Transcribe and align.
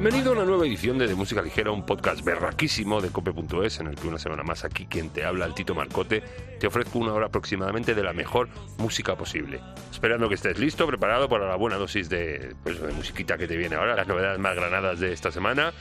Bienvenido 0.00 0.30
a 0.30 0.34
una 0.34 0.44
nueva 0.44 0.64
edición 0.64 0.96
de, 0.96 1.08
de 1.08 1.16
Música 1.16 1.42
Ligera, 1.42 1.72
un 1.72 1.84
podcast 1.84 2.22
berraquísimo 2.22 3.00
de 3.00 3.10
cope.es 3.10 3.80
en 3.80 3.88
el 3.88 3.96
que 3.96 4.06
una 4.06 4.20
semana 4.20 4.44
más 4.44 4.64
aquí 4.64 4.86
quien 4.86 5.10
te 5.10 5.24
habla, 5.24 5.44
el 5.44 5.54
Tito 5.54 5.74
Marcote, 5.74 6.22
te 6.60 6.68
ofrezco 6.68 7.00
una 7.00 7.12
hora 7.12 7.26
aproximadamente 7.26 7.96
de 7.96 8.04
la 8.04 8.12
mejor 8.12 8.48
música 8.78 9.16
posible. 9.16 9.60
Esperando 9.90 10.28
que 10.28 10.36
estés 10.36 10.56
listo, 10.56 10.86
preparado 10.86 11.28
para 11.28 11.48
la 11.48 11.56
buena 11.56 11.78
dosis 11.78 12.08
de, 12.08 12.54
pues, 12.62 12.80
de 12.80 12.92
musiquita 12.92 13.36
que 13.36 13.48
te 13.48 13.56
viene 13.56 13.74
ahora, 13.74 13.96
las 13.96 14.06
novedades 14.06 14.38
más 14.38 14.54
granadas 14.54 15.00
de 15.00 15.12
esta 15.12 15.32
semana, 15.32 15.72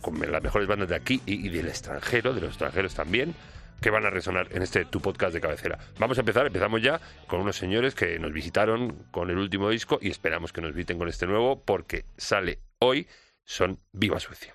con 0.00 0.18
las 0.18 0.42
mejores 0.42 0.66
bandas 0.66 0.88
de 0.88 0.96
aquí 0.96 1.22
y, 1.24 1.46
y 1.46 1.48
del 1.48 1.68
extranjero, 1.68 2.34
de 2.34 2.40
los 2.40 2.50
extranjeros 2.50 2.96
también 2.96 3.32
que 3.80 3.90
van 3.90 4.04
a 4.04 4.10
resonar 4.10 4.48
en 4.50 4.62
este 4.62 4.86
tu 4.86 5.00
podcast 5.00 5.34
de 5.34 5.40
cabecera. 5.40 5.78
Vamos 6.00 6.18
a 6.18 6.22
empezar, 6.22 6.48
empezamos 6.48 6.82
ya 6.82 7.00
con 7.28 7.40
unos 7.40 7.54
señores 7.54 7.94
que 7.94 8.18
nos 8.18 8.32
visitaron 8.32 9.06
con 9.12 9.30
el 9.30 9.38
último 9.38 9.70
disco 9.70 10.00
y 10.02 10.10
esperamos 10.10 10.52
que 10.52 10.60
nos 10.60 10.74
visiten 10.74 10.98
con 10.98 11.06
este 11.06 11.28
nuevo 11.28 11.62
porque 11.64 12.06
sale 12.16 12.58
hoy, 12.80 13.06
son 13.44 13.78
Viva 13.92 14.18
Suecia. 14.18 14.54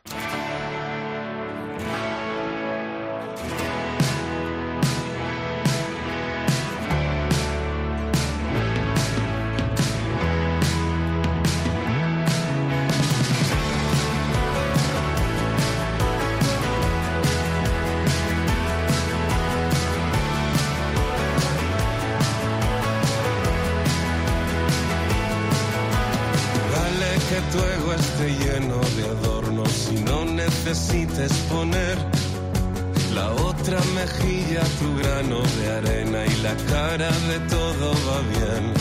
La 31.65 33.31
otra 33.33 33.79
mejilla, 33.95 34.61
tu 34.79 34.95
grano 34.99 35.41
de 35.41 35.71
arena 35.71 36.25
y 36.25 36.35
la 36.43 36.55
cara 36.69 37.09
de 37.29 37.39
todo 37.49 37.91
va 38.07 38.19
bien. 38.35 38.73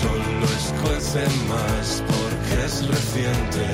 Solo 0.00 0.46
escuece 0.62 1.22
más 1.48 2.02
porque 2.12 2.64
es 2.64 2.86
reciente. 2.88 3.64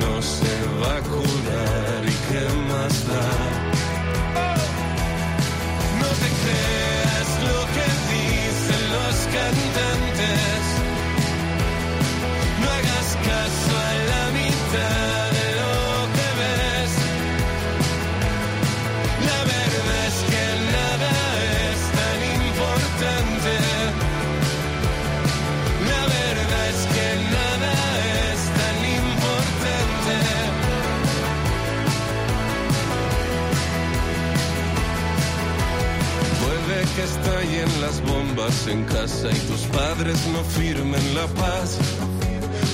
No 0.00 0.22
se 0.22 0.54
va 0.80 0.96
a 0.96 1.02
padres 39.76 40.26
no 40.32 40.42
firmen 40.58 41.14
la 41.14 41.26
paz. 41.42 41.78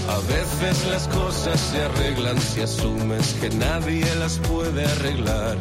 A 0.09 0.19
veces 0.35 0.87
las 0.87 1.09
cosas 1.09 1.59
se 1.61 1.83
arreglan 1.83 2.39
si 2.41 2.61
asumes 2.63 3.35
que 3.41 3.51
nadie 3.51 4.07
las 4.17 4.39
puede 4.51 4.85
arreglar. 4.95 5.57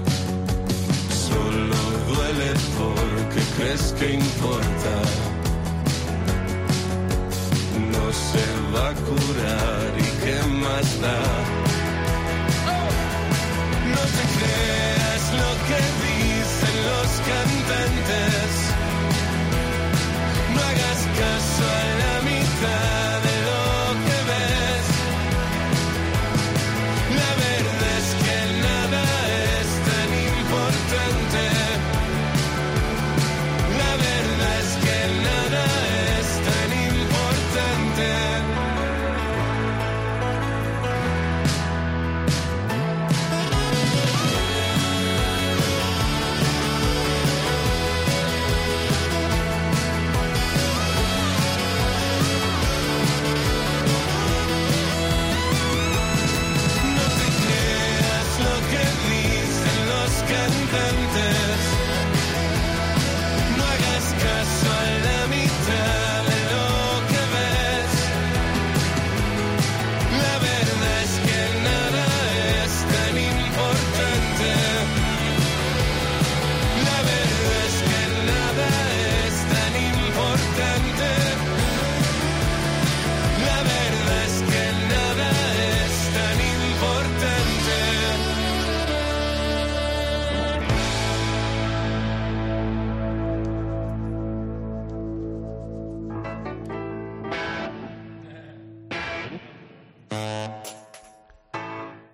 Solo 1.28 1.79
duele 2.12 2.50
porque 2.79 3.41
crees 3.57 3.94
que 3.97 4.13
importa. 4.13 4.94
No 7.96 8.06
se 8.29 8.46
va 8.73 8.90
a 8.90 8.96
curar 9.08 9.90
y 10.06 10.09
qué 10.23 10.38
más 10.63 10.88
da. 11.03 11.22
No 13.94 14.03
te 14.18 14.23
creas 14.38 15.23
lo 15.41 15.52
que 15.68 15.79
dicen 16.06 16.75
los 16.90 17.09
cantantes. 17.29 18.70
No 21.21 21.27
hagas 21.27 21.43
caso 21.43 21.63
a 21.63 21.95
la 21.99 22.91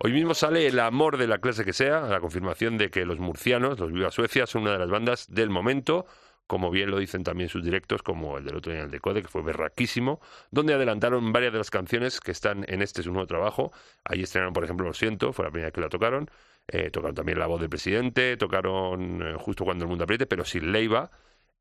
Hoy 0.07 0.13
mismo 0.13 0.33
sale 0.33 0.67
El 0.67 0.79
amor 0.79 1.17
de 1.17 1.27
la 1.27 1.39
clase 1.39 1.65
que 1.65 1.73
sea, 1.73 1.99
la 1.99 2.21
confirmación 2.21 2.77
de 2.77 2.89
que 2.89 3.05
los 3.05 3.19
murcianos, 3.19 3.77
los 3.77 3.91
Viva 3.91 4.09
Suecia, 4.09 4.47
son 4.47 4.61
una 4.61 4.71
de 4.71 4.79
las 4.79 4.89
bandas 4.89 5.27
del 5.29 5.49
momento, 5.49 6.05
como 6.47 6.71
bien 6.71 6.91
lo 6.91 6.97
dicen 6.97 7.25
también 7.25 7.49
sus 7.49 7.61
directos, 7.61 8.03
como 8.03 8.37
el 8.37 8.45
del 8.45 8.55
otro 8.55 8.71
día 8.71 8.79
en 8.79 8.85
el 8.85 8.91
Decode, 8.91 9.21
que 9.21 9.27
fue 9.27 9.41
berraquísimo, 9.41 10.21
donde 10.49 10.73
adelantaron 10.73 11.33
varias 11.33 11.51
de 11.51 11.57
las 11.57 11.69
canciones 11.69 12.21
que 12.21 12.31
están 12.31 12.63
en 12.69 12.81
este 12.81 13.03
su 13.03 13.11
nuevo 13.11 13.27
trabajo. 13.27 13.73
Ahí 14.05 14.21
estrenaron, 14.21 14.53
por 14.53 14.63
ejemplo, 14.63 14.87
Lo 14.87 14.93
siento, 14.93 15.33
fue 15.33 15.43
la 15.43 15.51
primera 15.51 15.67
vez 15.67 15.73
que 15.73 15.81
la 15.81 15.89
tocaron. 15.89 16.31
Eh, 16.69 16.89
tocaron 16.89 17.13
también 17.13 17.37
La 17.37 17.47
voz 17.47 17.59
del 17.59 17.69
presidente, 17.69 18.37
tocaron 18.37 19.21
eh, 19.21 19.35
Justo 19.37 19.65
cuando 19.65 19.83
el 19.83 19.89
mundo 19.89 20.05
apriete, 20.05 20.25
pero 20.25 20.45
sin 20.45 20.71
Leiva. 20.71 21.11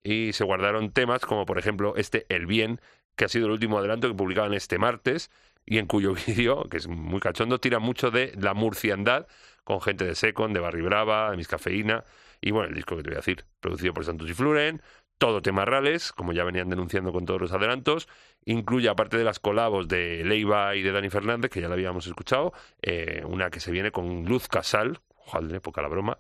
Y 0.05 0.33
se 0.35 0.45
guardaron 0.45 0.93
temas 0.93 1.27
como, 1.27 1.47
por 1.47 1.59
ejemplo, 1.59 1.95
este 1.97 2.27
El 2.29 2.47
bien, 2.47 2.81
que 3.17 3.25
ha 3.25 3.29
sido 3.29 3.47
el 3.47 3.53
último 3.55 3.77
adelanto 3.77 4.07
que 4.07 4.15
publicaban 4.15 4.55
este 4.55 4.79
martes 4.79 5.33
y 5.67 5.79
en 5.79 5.87
cuyo 5.87 6.15
vídeo, 6.27 6.65
que 6.71 6.79
es 6.79 6.89
muy 6.89 7.21
cachondo, 7.21 7.59
tira 7.61 7.79
mucho 7.79 8.11
de 8.11 8.33
la 8.39 8.55
murciandad 8.55 9.27
con 9.65 9.81
gente 9.81 10.05
de 10.05 10.15
Secon, 10.15 10.53
de 10.53 10.61
Barry 10.61 10.81
Brava, 10.81 11.31
de 11.33 11.37
Miss 11.37 11.49
Cafeína. 11.49 12.05
Y 12.41 12.53
bueno, 12.53 12.69
el 12.69 12.75
disco 12.75 12.97
que 12.97 13.03
te 13.03 13.11
voy 13.11 13.17
a 13.17 13.19
decir, 13.19 13.45
producido 13.61 13.93
por 13.93 14.05
Santos 14.05 14.31
y 14.31 14.35
Fluren, 14.35 14.81
todo 15.19 15.43
temas 15.43 15.67
reales, 15.67 16.13
como 16.13 16.33
ya 16.33 16.45
venían 16.45 16.69
denunciando 16.69 17.13
con 17.13 17.27
todos 17.27 17.41
los 17.41 17.53
adelantos. 17.53 18.09
Incluye, 18.45 18.89
aparte 18.89 19.17
de 19.17 19.25
las 19.25 19.41
colabos 19.41 19.89
de 19.89 20.25
Leiva 20.25 20.77
y 20.77 20.83
de 20.83 20.93
Dani 20.93 21.11
Fernández, 21.11 21.51
que 21.51 21.61
ya 21.61 21.69
la 21.69 21.75
habíamos 21.75 22.07
escuchado, 22.07 22.53
eh, 22.83 23.23
una 23.27 23.51
que 23.51 23.59
se 23.59 23.73
viene 23.73 23.91
con 23.91 24.25
Luz 24.25 24.47
Casal, 24.47 25.01
joder, 25.09 25.61
poca 25.61 25.83
la 25.83 25.89
broma, 25.89 26.19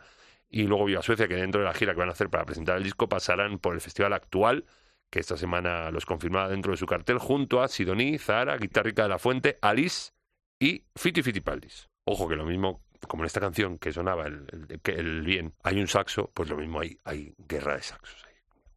y 0.48 0.64
luego 0.64 0.86
Viva 0.86 1.02
Suecia, 1.02 1.28
que 1.28 1.36
dentro 1.36 1.60
de 1.60 1.66
la 1.66 1.74
gira 1.74 1.92
que 1.92 2.00
van 2.00 2.08
a 2.08 2.12
hacer 2.12 2.30
para 2.30 2.44
presentar 2.44 2.78
el 2.78 2.82
disco 2.82 3.08
pasarán 3.08 3.58
por 3.58 3.74
el 3.74 3.80
festival 3.80 4.12
actual, 4.12 4.64
que 5.10 5.20
esta 5.20 5.36
semana 5.36 5.90
los 5.90 6.04
confirmaba 6.06 6.48
dentro 6.48 6.72
de 6.72 6.76
su 6.78 6.86
cartel, 6.86 7.18
junto 7.18 7.62
a 7.62 7.68
Sidoní, 7.68 8.18
Zara, 8.18 8.56
Guitarrica 8.56 9.02
de 9.04 9.08
la 9.08 9.18
Fuente, 9.18 9.56
Alice 9.62 10.12
y 10.58 10.84
Fiti 10.96 11.22
Fitipaldis. 11.22 11.88
Ojo 12.04 12.28
que 12.28 12.36
lo 12.36 12.44
mismo, 12.44 12.82
como 13.08 13.22
en 13.22 13.26
esta 13.26 13.40
canción 13.40 13.78
que 13.78 13.92
sonaba 13.92 14.26
el, 14.26 14.46
el- 14.52 14.80
el 14.98 15.22
bien, 15.22 15.54
hay 15.62 15.80
un 15.80 15.88
saxo, 15.88 16.30
pues 16.34 16.48
lo 16.48 16.56
mismo 16.56 16.80
hay, 16.80 16.98
hay 17.04 17.34
guerra 17.38 17.76
de 17.76 17.82
saxos 17.82 18.24
ahí. 18.26 18.34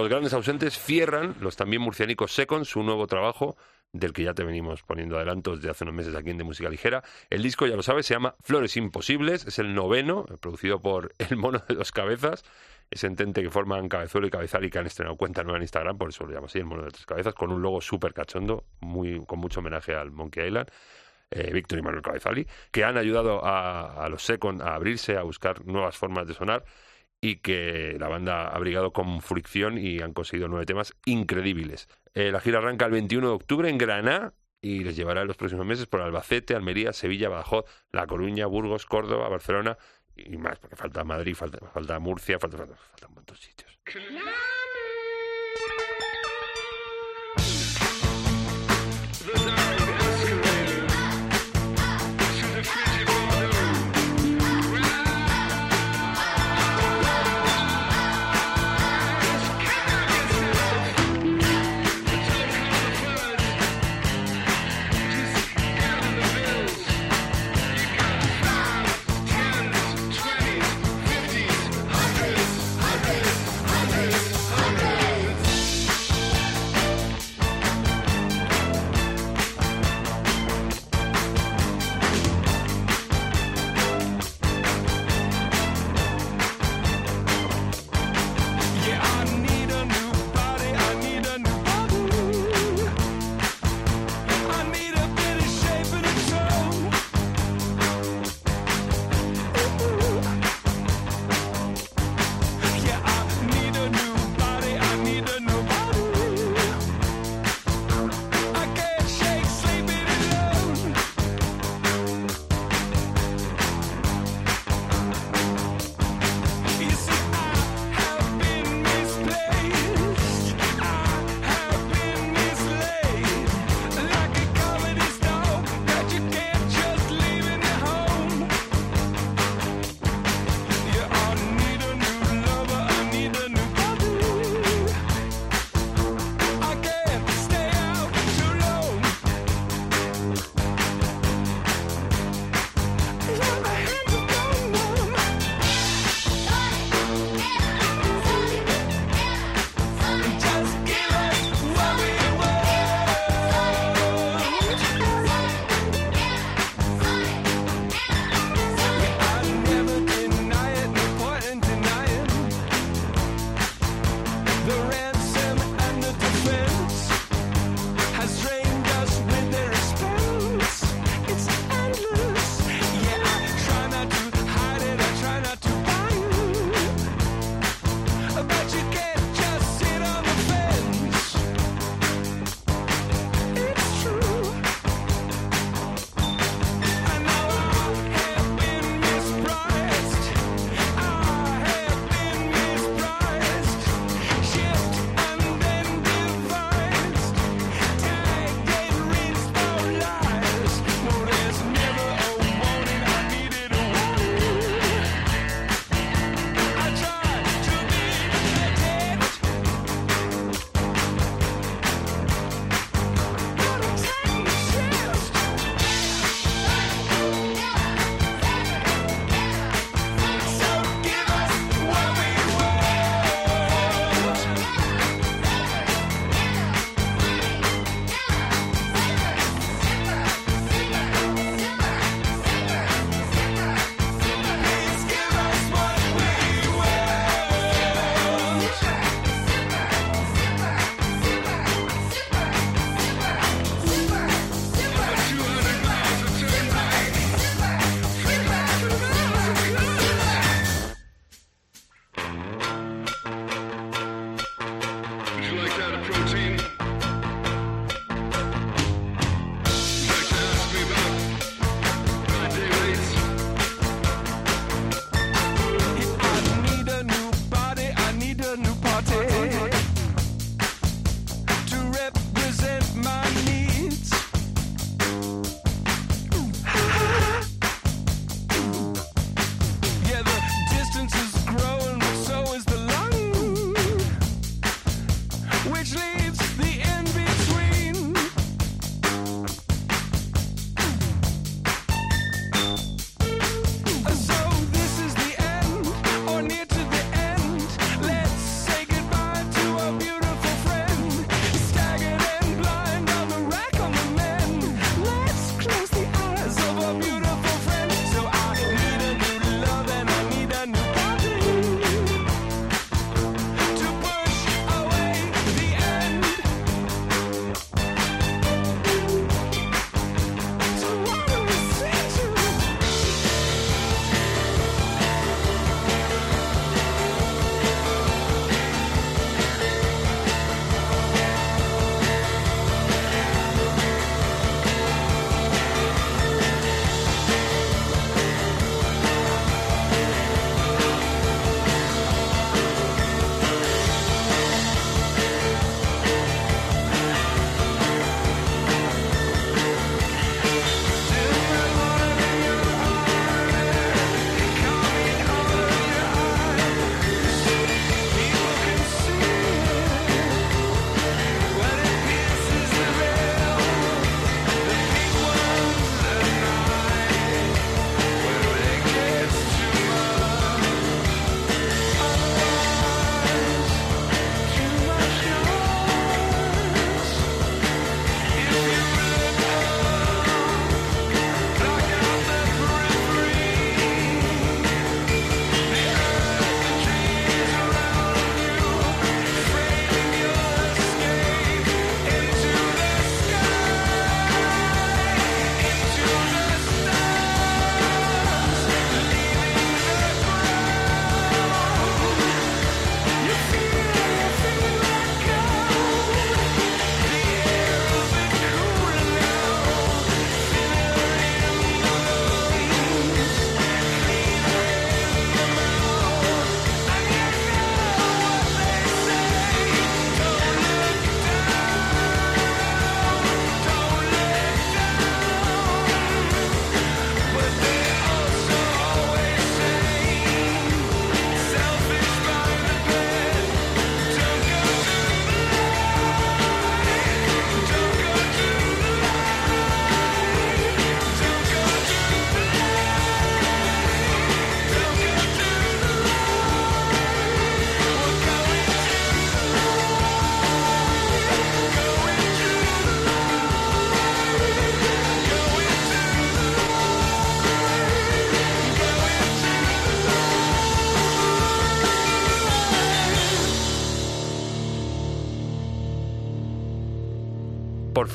los 0.05 0.11
grandes 0.11 0.33
ausentes 0.33 0.77
cierran 0.77 1.35
los 1.39 1.55
también 1.55 1.81
murcianicos 1.81 2.31
Second 2.31 2.65
su 2.65 2.83
nuevo 2.83 3.07
trabajo, 3.07 3.57
del 3.91 4.13
que 4.13 4.21
ya 4.21 4.35
te 4.35 4.43
venimos 4.43 4.83
poniendo 4.83 5.15
adelantos 5.15 5.63
de 5.63 5.71
hace 5.71 5.83
unos 5.83 5.95
meses 5.95 6.13
aquí 6.13 6.29
en 6.29 6.37
De 6.37 6.43
Música 6.43 6.69
Ligera. 6.69 7.03
El 7.31 7.41
disco, 7.41 7.65
ya 7.65 7.75
lo 7.75 7.81
sabes, 7.81 8.05
se 8.05 8.13
llama 8.13 8.35
Flores 8.43 8.77
Imposibles, 8.77 9.47
es 9.47 9.57
el 9.57 9.73
noveno, 9.73 10.25
producido 10.41 10.79
por 10.79 11.15
El 11.17 11.37
Mono 11.37 11.63
de 11.67 11.73
Dos 11.73 11.91
Cabezas, 11.91 12.43
ese 12.91 13.07
entente 13.07 13.41
que 13.41 13.49
forman 13.49 13.89
Cabezuelo 13.89 14.27
y 14.27 14.29
Cabezal 14.29 14.63
y 14.65 14.69
que 14.69 14.77
han 14.77 14.85
estrenado 14.85 15.17
cuenta 15.17 15.41
nueva 15.41 15.57
en 15.57 15.63
Instagram, 15.63 15.97
por 15.97 16.09
eso 16.09 16.23
lo 16.23 16.33
llamo 16.33 16.45
así, 16.45 16.59
El 16.59 16.65
Mono 16.65 16.83
de 16.83 16.91
Tres 16.91 17.07
Cabezas, 17.07 17.33
con 17.33 17.51
un 17.51 17.63
logo 17.63 17.81
súper 17.81 18.13
cachondo, 18.13 18.63
muy, 18.81 19.25
con 19.25 19.39
mucho 19.39 19.61
homenaje 19.61 19.95
al 19.95 20.11
Monkey 20.11 20.45
Island. 20.45 20.69
eh, 21.31 21.51
Víctor 21.51 21.79
y 21.79 21.81
Manuel 21.81 22.03
Cabezali, 22.03 22.47
que 22.71 22.83
han 22.83 22.97
ayudado 22.97 23.41
a, 23.43 24.07
los 24.09 24.23
Second 24.23 24.61
a 24.61 24.75
abrirse, 24.75 25.17
a 25.17 25.23
buscar 25.23 25.65
nuevas 25.65 25.97
formas 25.97 26.27
de 26.27 26.35
sonar 26.35 26.63
y 27.25 27.37
que 27.37 27.97
la 27.99 28.07
banda 28.07 28.49
ha 28.49 28.59
brigado 28.59 28.93
con 28.93 29.19
fricción 29.19 29.79
y 29.79 29.99
han 29.99 30.13
conseguido 30.13 30.47
nueve 30.47 30.67
temas 30.67 30.93
increíbles. 31.05 31.89
Eh, 32.13 32.31
la 32.31 32.39
gira 32.39 32.59
arranca 32.59 32.85
el 32.85 32.91
21 32.91 33.27
de 33.29 33.33
octubre 33.33 33.67
en 33.67 33.79
Granada 33.79 34.35
y 34.61 34.83
les 34.83 34.95
llevará 34.95 35.21
en 35.21 35.27
los 35.27 35.35
próximos 35.35 35.65
meses 35.65 35.87
por 35.87 36.01
Albacete, 36.01 36.55
Almería, 36.55 36.93
Sevilla, 36.93 37.29
Badajoz, 37.29 37.65
La 37.91 38.05
Coruña, 38.05 38.45
Burgos, 38.45 38.85
Córdoba, 38.85 39.27
Barcelona 39.27 39.75
y 40.15 40.37
más, 40.37 40.59
porque 40.59 40.75
falta 40.75 41.03
Madrid, 41.03 41.33
falta, 41.33 41.57
falta 41.73 41.97
Murcia, 41.97 42.37
falta, 42.37 42.57
falta, 42.57 42.75
un 43.07 43.15
montón 43.15 43.37
de 43.37 43.41
sitios. 43.41 43.79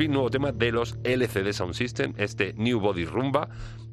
Nuevo 0.09 0.31
tema 0.31 0.53
de 0.53 0.73
los 0.73 0.99
LCD 1.05 1.53
Sound 1.53 1.75
System, 1.75 2.15
este 2.17 2.53
New 2.55 2.81
Body 2.81 3.05
Rumba, 3.05 3.49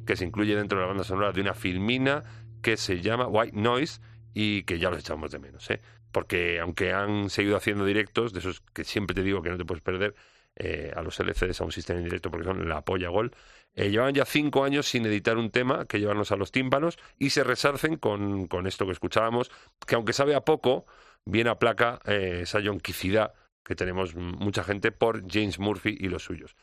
que 0.06 0.16
se 0.16 0.26
incluye 0.26 0.56
dentro 0.56 0.78
de 0.78 0.84
la 0.84 0.88
banda 0.88 1.04
sonora 1.04 1.32
de 1.32 1.42
una 1.42 1.54
filmina 1.54 2.24
que 2.62 2.78
se 2.78 3.02
llama 3.02 3.28
White 3.28 3.58
Noise 3.58 4.02
y 4.34 4.64
que 4.64 4.80
ya 4.80 4.90
los 4.90 5.00
echamos 5.00 5.32
de 5.32 5.40
menos, 5.40 5.70
¿eh? 5.70 5.82
porque 6.12 6.60
aunque 6.60 6.94
han 6.94 7.30
seguido 7.30 7.58
haciendo 7.58 7.86
directos, 7.86 8.34
de 8.34 8.40
esos 8.40 8.62
que 8.74 8.84
siempre 8.84 9.14
te 9.14 9.24
digo 9.24 9.42
que 9.42 9.50
no 9.50 9.58
te 9.58 9.66
puedes 9.66 9.84
perder, 9.84 10.16
eh, 10.56 10.92
a 10.96 11.04
los 11.04 11.20
LCD 11.20 11.54
Sound 11.54 11.72
System 11.72 11.98
en 11.98 12.06
directo 12.06 12.32
porque 12.32 12.46
son 12.46 12.68
la 12.68 12.82
polla 12.82 13.10
gol. 13.10 13.32
Eh, 13.76 13.92
llevan 13.92 14.16
ya 14.16 14.26
cinco 14.26 14.64
años 14.64 14.88
sin 14.88 15.06
editar 15.06 15.38
un 15.38 15.52
tema 15.52 15.86
que 15.86 16.00
llevarnos 16.00 16.32
a 16.32 16.36
los 16.36 16.52
tímpanos 16.52 16.98
y 17.20 17.30
se 17.30 17.44
resarcen 17.44 17.98
con, 17.98 18.48
con 18.48 18.66
esto 18.66 18.88
que 18.88 18.94
escuchábamos, 18.94 19.52
que 19.86 19.94
aunque 19.94 20.14
sabe 20.14 20.34
a 20.34 20.42
poco, 20.42 20.88
viene 21.26 21.52
a 21.52 21.60
placa 21.60 22.00
eh, 22.06 22.40
esa 22.42 22.60
yonquicidad 22.60 23.34
que 23.68 23.76
tenemos 23.76 24.16
mucha 24.16 24.64
gente 24.64 24.94
por 24.94 25.30
James 25.30 25.60
Murphy 25.60 25.98
y 26.00 26.08
los 26.08 26.24
suyos. 26.24 26.56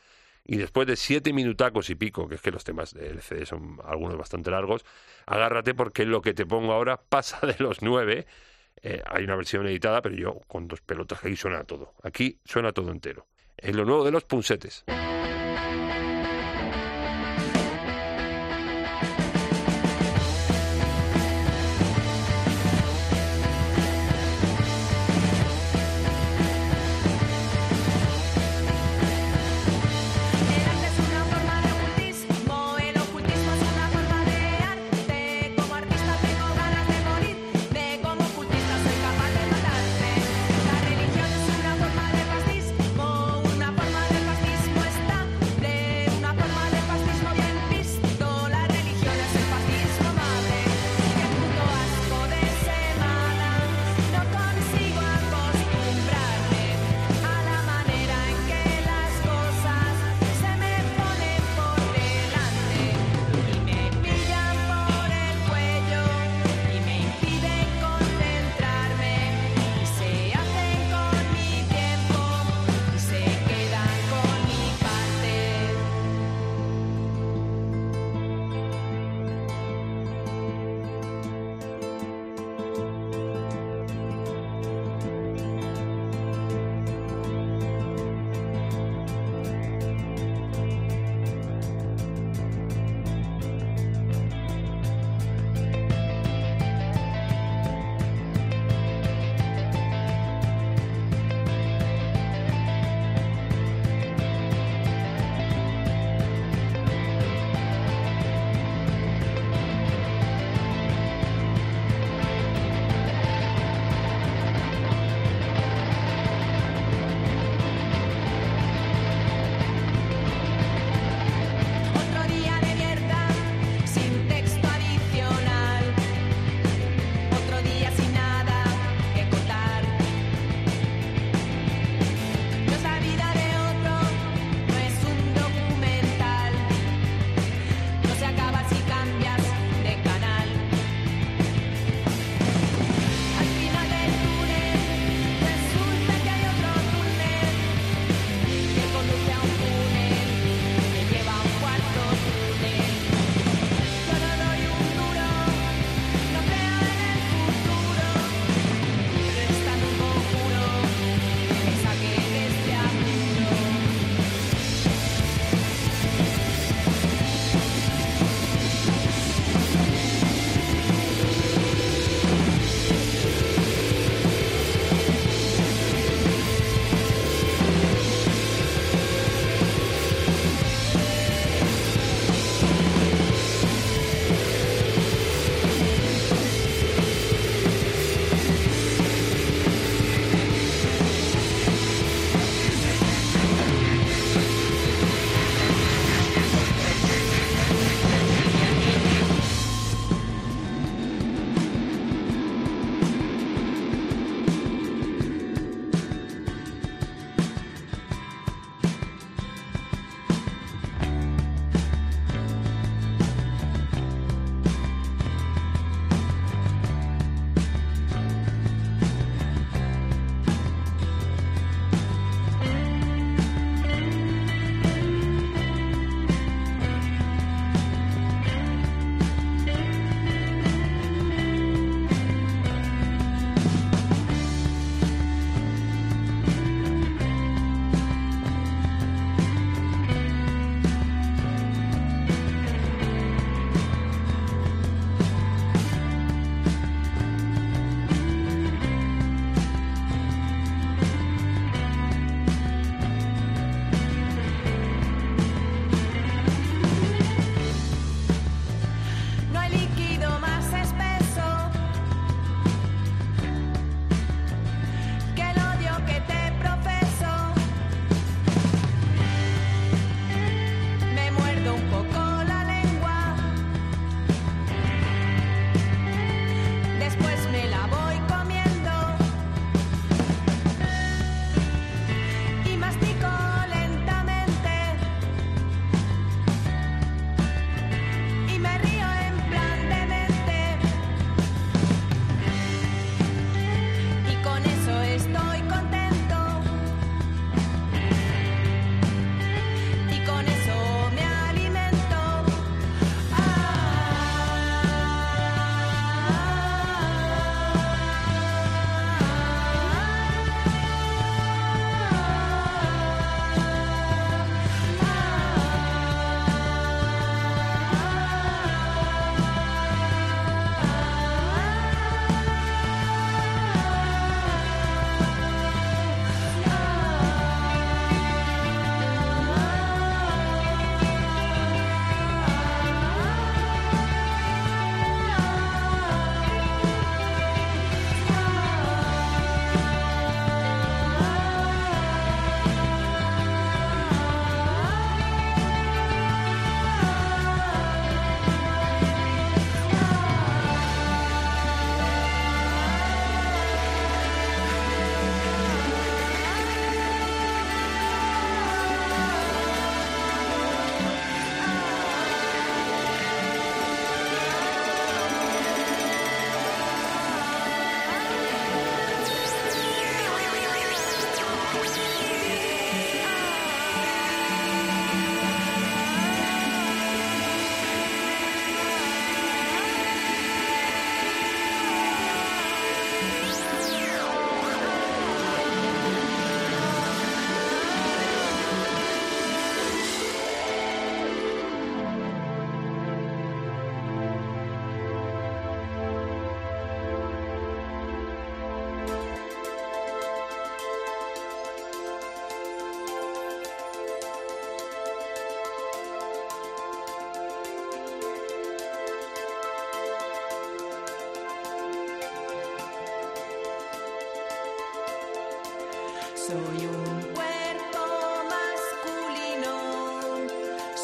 Y 0.43 0.57
después 0.57 0.87
de 0.87 0.95
siete 0.95 1.33
minutacos 1.33 1.89
y 1.91 1.95
pico, 1.95 2.27
que 2.27 2.35
es 2.35 2.41
que 2.41 2.51
los 2.51 2.63
temas 2.63 2.93
del 2.93 3.21
CD 3.21 3.45
son 3.45 3.79
algunos 3.85 4.17
bastante 4.17 4.49
largos, 4.49 4.83
agárrate 5.27 5.75
porque 5.75 6.05
lo 6.05 6.21
que 6.21 6.33
te 6.33 6.45
pongo 6.47 6.73
ahora 6.73 6.97
pasa 7.09 7.45
de 7.45 7.55
los 7.59 7.83
nueve. 7.83 8.25
Eh, 8.81 9.01
hay 9.05 9.23
una 9.23 9.35
versión 9.35 9.67
editada, 9.67 10.01
pero 10.01 10.15
yo 10.15 10.41
con 10.47 10.67
dos 10.67 10.81
pelotas 10.81 11.23
ahí 11.23 11.35
suena 11.35 11.63
todo. 11.63 11.93
Aquí 12.01 12.39
suena 12.43 12.71
todo 12.71 12.91
entero. 12.91 13.27
Es 13.55 13.75
lo 13.75 13.85
nuevo 13.85 14.03
de 14.03 14.11
los 14.11 14.23
punsetes. 14.25 14.83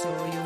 So 0.01 0.09
you 0.25 0.40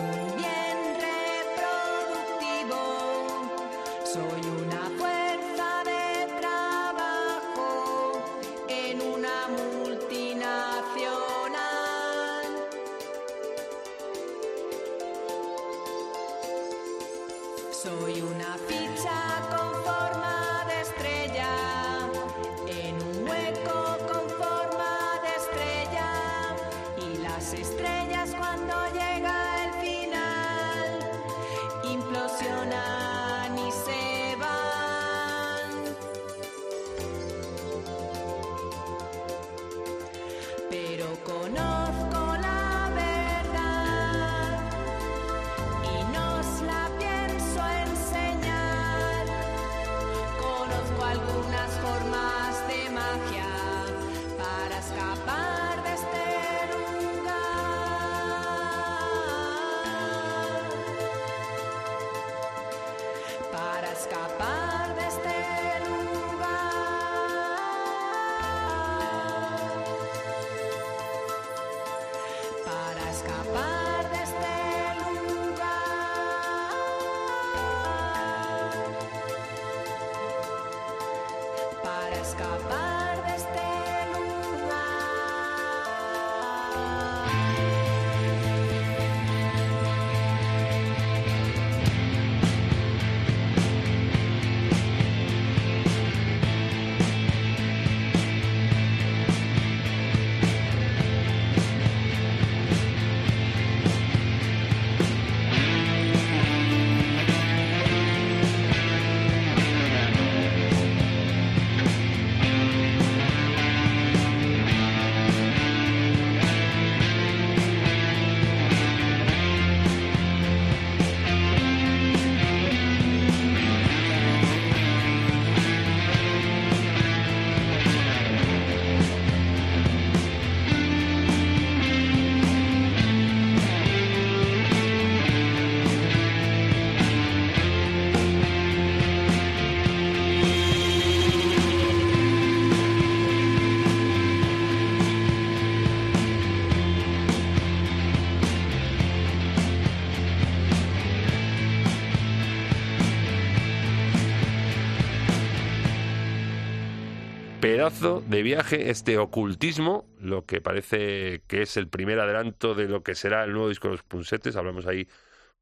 de 157.85 158.41
viaje, 158.41 158.89
este 158.89 159.19
ocultismo, 159.19 160.07
lo 160.19 160.45
que 160.45 160.59
parece 160.59 161.43
que 161.47 161.61
es 161.61 161.77
el 161.77 161.87
primer 161.87 162.19
adelanto 162.19 162.73
de 162.73 162.87
lo 162.87 163.03
que 163.03 163.13
será 163.13 163.43
el 163.43 163.51
nuevo 163.51 163.69
disco 163.69 163.89
de 163.89 163.93
los 163.93 164.03
Punsetes, 164.03 164.55
hablamos 164.55 164.87
ahí 164.87 165.07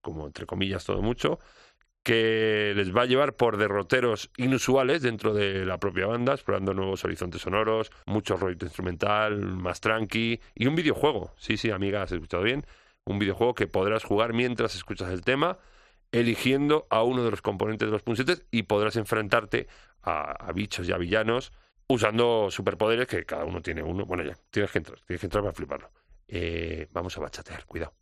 como 0.02 0.26
entre 0.26 0.46
comillas 0.46 0.86
todo 0.86 1.02
mucho, 1.02 1.40
que 2.02 2.74
les 2.76 2.96
va 2.96 3.02
a 3.02 3.06
llevar 3.06 3.36
por 3.36 3.58
derroteros 3.58 4.30
inusuales 4.38 5.02
dentro 5.02 5.34
de 5.34 5.66
la 5.66 5.80
propia 5.80 6.08
banda, 6.08 6.34
explorando 6.34 6.74
nuevos 6.74 7.04
horizontes 7.04 7.42
sonoros, 7.42 7.92
mucho 8.06 8.38
rollo 8.38 8.58
instrumental, 8.62 9.38
más 9.42 9.82
tranqui 9.82 10.40
y 10.56 10.68
un 10.68 10.76
videojuego. 10.76 11.34
Sí, 11.38 11.58
sí, 11.58 11.72
amiga, 11.72 12.04
has 12.04 12.12
escuchado 12.14 12.44
bien. 12.44 12.66
Un 13.06 13.20
videojuego 13.20 13.54
que 13.54 13.68
podrás 13.68 14.06
jugar 14.06 14.32
mientras 14.34 14.76
escuchas 14.76 15.10
el 15.10 15.22
tema, 15.22 15.58
eligiendo 16.14 16.88
a 16.90 17.04
uno 17.04 17.24
de 17.24 17.32
los 17.32 17.42
componentes 17.42 17.88
de 17.88 17.92
los 17.92 18.04
punsetes 18.04 18.46
y 18.50 18.64
podrás 18.64 18.96
enfrentarte 18.96 19.68
a, 20.02 20.32
a 20.32 20.52
bichos 20.54 20.88
y 20.88 20.94
a 20.94 20.98
villanos 20.98 21.52
usando 21.94 22.50
superpoderes 22.50 23.08
que 23.08 23.26
cada 23.26 23.46
uno 23.46 23.62
tiene 23.62 23.84
uno. 23.84 24.06
Bueno, 24.06 24.24
ya, 24.24 24.34
tienes 24.50 24.72
que 24.72 24.80
entrar, 24.80 25.00
tienes 25.06 25.20
que 25.20 25.28
entrar 25.28 25.44
para 25.44 25.54
fliparlo. 25.54 25.90
Eh, 26.28 26.88
vamos 26.92 27.18
a 27.18 27.22
bachatear, 27.22 27.66
cuidado. 27.66 27.94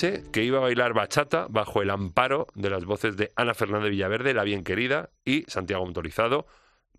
Que 0.00 0.44
iba 0.44 0.58
a 0.58 0.62
bailar 0.62 0.94
bachata 0.94 1.46
bajo 1.50 1.82
el 1.82 1.90
amparo 1.90 2.46
de 2.54 2.70
las 2.70 2.84
voces 2.84 3.16
de 3.16 3.32
Ana 3.34 3.54
Fernández 3.54 3.90
Villaverde, 3.90 4.32
La 4.32 4.44
Bien 4.44 4.62
Querida, 4.62 5.10
y 5.24 5.42
Santiago 5.48 5.84
Motorizado, 5.84 6.46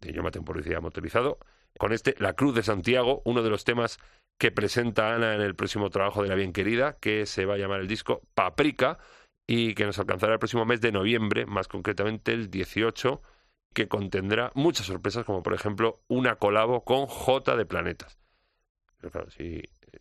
de 0.01 0.11
Idioma 0.11 0.31
Temporizada 0.31 0.81
Motorizado, 0.81 1.37
con 1.77 1.93
este 1.93 2.15
La 2.19 2.33
Cruz 2.33 2.55
de 2.55 2.63
Santiago, 2.63 3.21
uno 3.23 3.41
de 3.41 3.49
los 3.49 3.63
temas 3.63 3.99
que 4.37 4.51
presenta 4.51 5.15
Ana 5.15 5.33
en 5.33 5.41
el 5.41 5.55
próximo 5.55 5.89
trabajo 5.89 6.23
de 6.23 6.29
La 6.29 6.35
Bien 6.35 6.51
Querida, 6.51 6.97
que 6.99 7.25
se 7.25 7.45
va 7.45 7.53
a 7.53 7.57
llamar 7.57 7.79
el 7.79 7.87
disco 7.87 8.21
Paprika, 8.33 8.97
y 9.47 9.75
que 9.75 9.85
nos 9.85 9.97
alcanzará 9.97 10.33
el 10.33 10.39
próximo 10.39 10.65
mes 10.65 10.81
de 10.81 10.91
noviembre, 10.91 11.45
más 11.45 11.69
concretamente 11.69 12.33
el 12.33 12.51
18, 12.51 13.21
que 13.73 13.87
contendrá 13.87 14.51
muchas 14.55 14.87
sorpresas, 14.87 15.25
como 15.25 15.41
por 15.41 15.53
ejemplo 15.53 16.01
una 16.09 16.35
colabo 16.35 16.83
con 16.83 17.05
J 17.05 17.55
de 17.55 17.65
Planetas. 17.65 18.19
Pero 18.97 19.09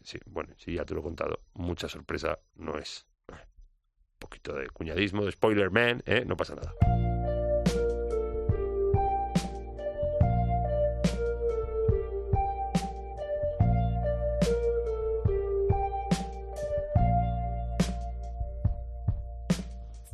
sí, 0.02 0.18
bueno, 0.26 0.54
sí, 0.56 0.74
ya 0.74 0.84
te 0.84 0.94
lo 0.94 1.00
he 1.00 1.02
contado, 1.02 1.40
mucha 1.54 1.88
sorpresa 1.88 2.38
no 2.54 2.78
es. 2.78 3.06
Un 3.28 4.18
poquito 4.18 4.54
de 4.54 4.68
cuñadismo, 4.68 5.24
de 5.24 5.32
spoiler 5.32 5.70
man, 5.70 6.02
¿eh? 6.06 6.24
no 6.26 6.36
pasa 6.36 6.54
nada. 6.56 6.74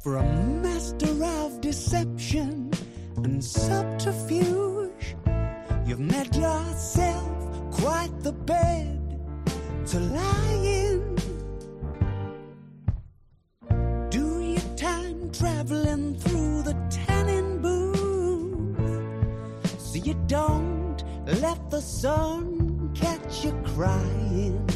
For 0.00 0.16
a 0.18 0.22
master 0.22 1.24
of 1.24 1.62
deception 1.62 2.70
and 3.16 3.42
subterfuge, 3.42 5.16
you've 5.86 5.98
made 5.98 6.36
yourself 6.36 7.70
quite 7.72 8.12
the 8.22 8.32
bed 8.32 8.93
to 9.86 9.98
in. 9.98 11.16
Do 14.08 14.40
your 14.40 14.76
time 14.76 15.30
traveling 15.30 16.16
through 16.16 16.62
the 16.62 16.74
tanning 16.90 17.60
booth 17.60 18.78
so 19.78 19.98
you 19.98 20.14
don't 20.26 21.04
let 21.26 21.70
the 21.70 21.82
sun 21.82 22.90
catch 22.94 23.44
you 23.44 23.52
crying. 23.74 24.66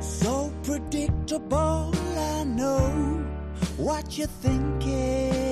So 0.00 0.50
predictable, 0.62 1.92
I 2.16 2.44
know 2.44 3.26
what 3.76 4.16
you're 4.16 4.26
thinking. 4.26 5.49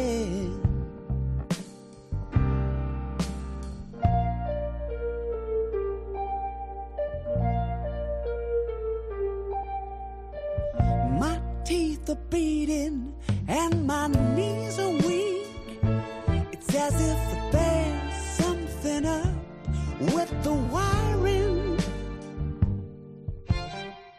And 13.48 13.86
my 13.86 14.08
knees 14.36 14.78
are 14.78 14.90
weak. 14.90 15.46
It's 16.52 16.74
as 16.74 16.94
if 17.12 17.52
there's 17.52 18.14
something 18.36 19.06
up 19.06 19.34
with 20.12 20.30
the 20.44 20.52
wiring. 20.52 21.78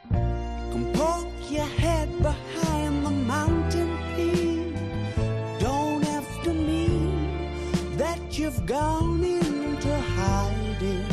Come 0.10 0.92
poke 0.94 1.52
your 1.52 1.72
head 1.84 2.10
behind 2.24 3.06
the 3.06 3.12
mountain 3.12 3.98
peak. 4.16 4.74
Don't 5.60 6.02
have 6.04 6.44
to 6.44 6.54
mean 6.54 7.98
that 7.98 8.20
you've 8.38 8.66
gone 8.66 9.24
into 9.24 9.96
hiding. 10.18 11.06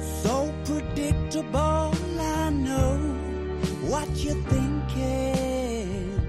So 0.00 0.52
predictable, 0.64 1.94
I 2.18 2.50
know 2.50 2.96
what 3.86 4.08
you're 4.16 4.42
thinking. 4.96 6.20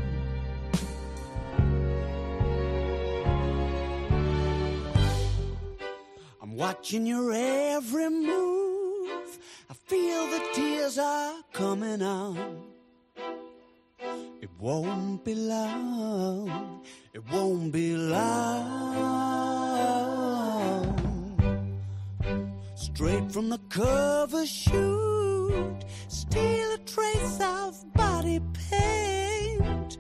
I'm 6.42 6.56
watching 6.56 7.06
your 7.06 7.32
every 7.34 8.10
move. 8.10 9.40
I 9.70 9.74
feel 9.74 10.28
the 10.28 10.42
tears 10.54 10.98
are 10.98 11.36
coming 11.54 12.02
on. 12.02 12.64
It 14.42 14.50
won't 14.60 15.24
be 15.26 15.36
long. 15.36 16.82
It 17.14 17.24
won't 17.32 17.72
be 17.72 17.96
long. 17.96 18.98
Straight 22.76 23.32
from 23.32 23.50
the 23.50 23.60
cover 23.70 24.46
shoot, 24.46 25.80
steal 26.08 26.72
a 26.74 26.78
trace 26.86 27.40
of 27.42 27.94
body 27.94 28.40
paint 28.70 29.98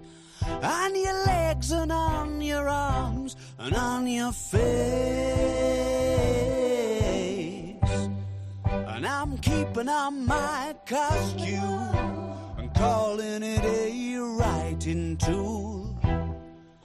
on 0.64 0.96
your 0.96 1.26
legs 1.26 1.72
and 1.72 1.92
on 1.92 2.42
your 2.42 2.68
arms 2.70 3.36
and 3.60 3.76
on 3.76 4.08
your 4.08 4.32
face. 4.32 4.68
And 8.70 9.06
I'm 9.06 9.38
keeping 9.38 9.90
on 9.90 10.26
my 10.26 10.76
costume 10.86 12.34
and 12.58 12.74
calling 12.74 13.44
it 13.44 13.64
a 13.64 13.88
writing 14.38 15.18
tool. 15.18 15.96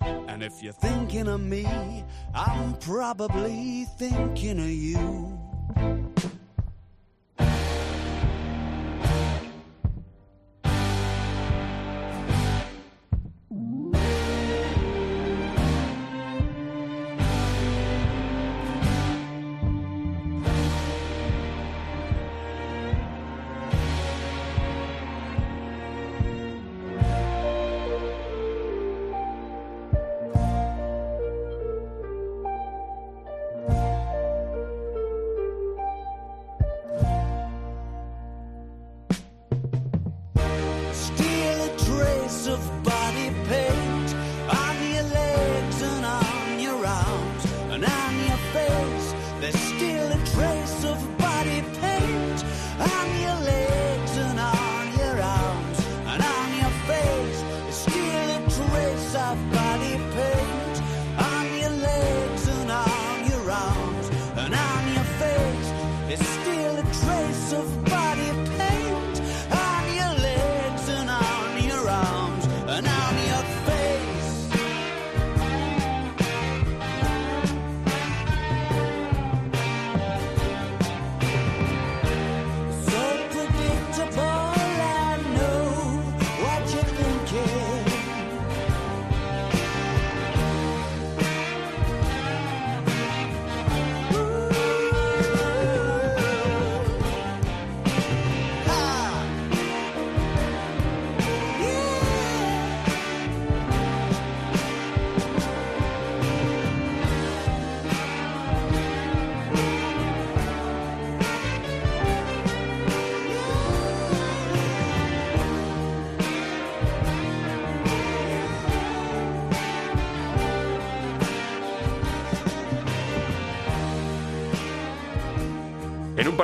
And 0.01 0.42
if 0.42 0.62
you're 0.62 0.73
thinking 0.73 1.29
of 1.29 1.40
me, 1.40 1.66
I'm 2.35 2.75
probably 2.75 3.87
thinking 3.99 4.59
of 4.59 4.71
you. 4.71 5.41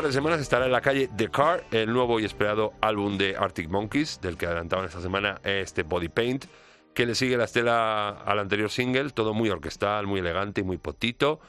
De 0.08 0.12
semanas 0.14 0.40
estará 0.40 0.64
en 0.64 0.72
la 0.72 0.80
calle 0.80 1.10
The 1.14 1.28
Car, 1.28 1.64
el 1.70 1.92
nuevo 1.92 2.18
y 2.18 2.24
esperado 2.24 2.72
álbum 2.80 3.18
de 3.18 3.36
Arctic 3.36 3.68
Monkeys, 3.68 4.22
del 4.22 4.38
que 4.38 4.46
adelantaban 4.46 4.86
esta 4.86 5.02
semana 5.02 5.38
este 5.44 5.82
Body 5.82 6.08
Paint, 6.08 6.46
que 6.94 7.04
le 7.04 7.14
sigue 7.14 7.36
la 7.36 7.44
estela 7.44 8.08
al 8.08 8.38
anterior 8.38 8.70
single, 8.70 9.10
todo 9.10 9.34
muy 9.34 9.50
orquestal, 9.50 10.06
muy 10.06 10.20
elegante 10.20 10.62
y 10.62 10.64
muy 10.64 10.78
potito. 10.78 11.40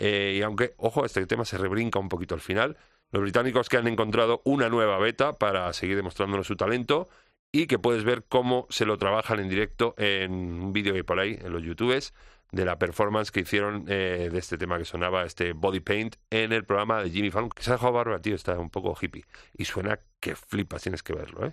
Eh, 0.00 0.34
y 0.38 0.42
aunque, 0.42 0.74
ojo, 0.76 1.04
este 1.04 1.24
tema 1.26 1.44
se 1.44 1.56
rebrinca 1.56 2.00
un 2.00 2.08
poquito 2.08 2.34
al 2.34 2.40
final, 2.40 2.76
los 3.12 3.22
británicos 3.22 3.68
que 3.68 3.76
han 3.76 3.86
encontrado 3.86 4.42
una 4.44 4.68
nueva 4.68 4.98
beta 4.98 5.34
para 5.34 5.72
seguir 5.72 5.94
demostrándonos 5.94 6.48
su 6.48 6.56
talento 6.56 7.08
y 7.52 7.68
que 7.68 7.78
puedes 7.78 8.02
ver 8.02 8.24
cómo 8.28 8.66
se 8.70 8.86
lo 8.86 8.98
trabajan 8.98 9.38
en 9.38 9.48
directo 9.48 9.94
en 9.98 10.32
un 10.32 10.72
vídeo 10.72 10.92
que 10.94 10.98
hay 10.98 11.04
por 11.04 11.20
ahí, 11.20 11.38
en 11.40 11.52
los 11.52 11.62
youtubes, 11.62 12.12
de 12.52 12.64
la 12.64 12.78
performance 12.78 13.30
que 13.30 13.40
hicieron 13.40 13.84
eh, 13.88 14.28
de 14.30 14.38
este 14.38 14.58
tema 14.58 14.78
que 14.78 14.84
sonaba, 14.84 15.24
este 15.24 15.52
Body 15.52 15.80
Paint, 15.80 16.16
en 16.30 16.52
el 16.52 16.64
programa 16.64 17.02
de 17.02 17.10
Jimmy 17.10 17.30
Fallon, 17.30 17.50
que 17.50 17.62
se 17.62 17.70
ha 17.70 17.74
dejado 17.74 17.92
barba, 17.92 18.18
tío, 18.20 18.34
está 18.34 18.58
un 18.58 18.70
poco 18.70 18.96
hippie. 19.00 19.24
Y 19.56 19.64
suena 19.64 20.00
que 20.20 20.34
flipas, 20.34 20.82
tienes 20.82 21.02
que 21.02 21.12
verlo, 21.12 21.46
¿eh? 21.46 21.52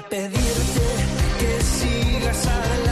Pedirte 0.00 0.86
que 1.38 1.62
sigas 1.62 2.46
adelante, 2.46 2.87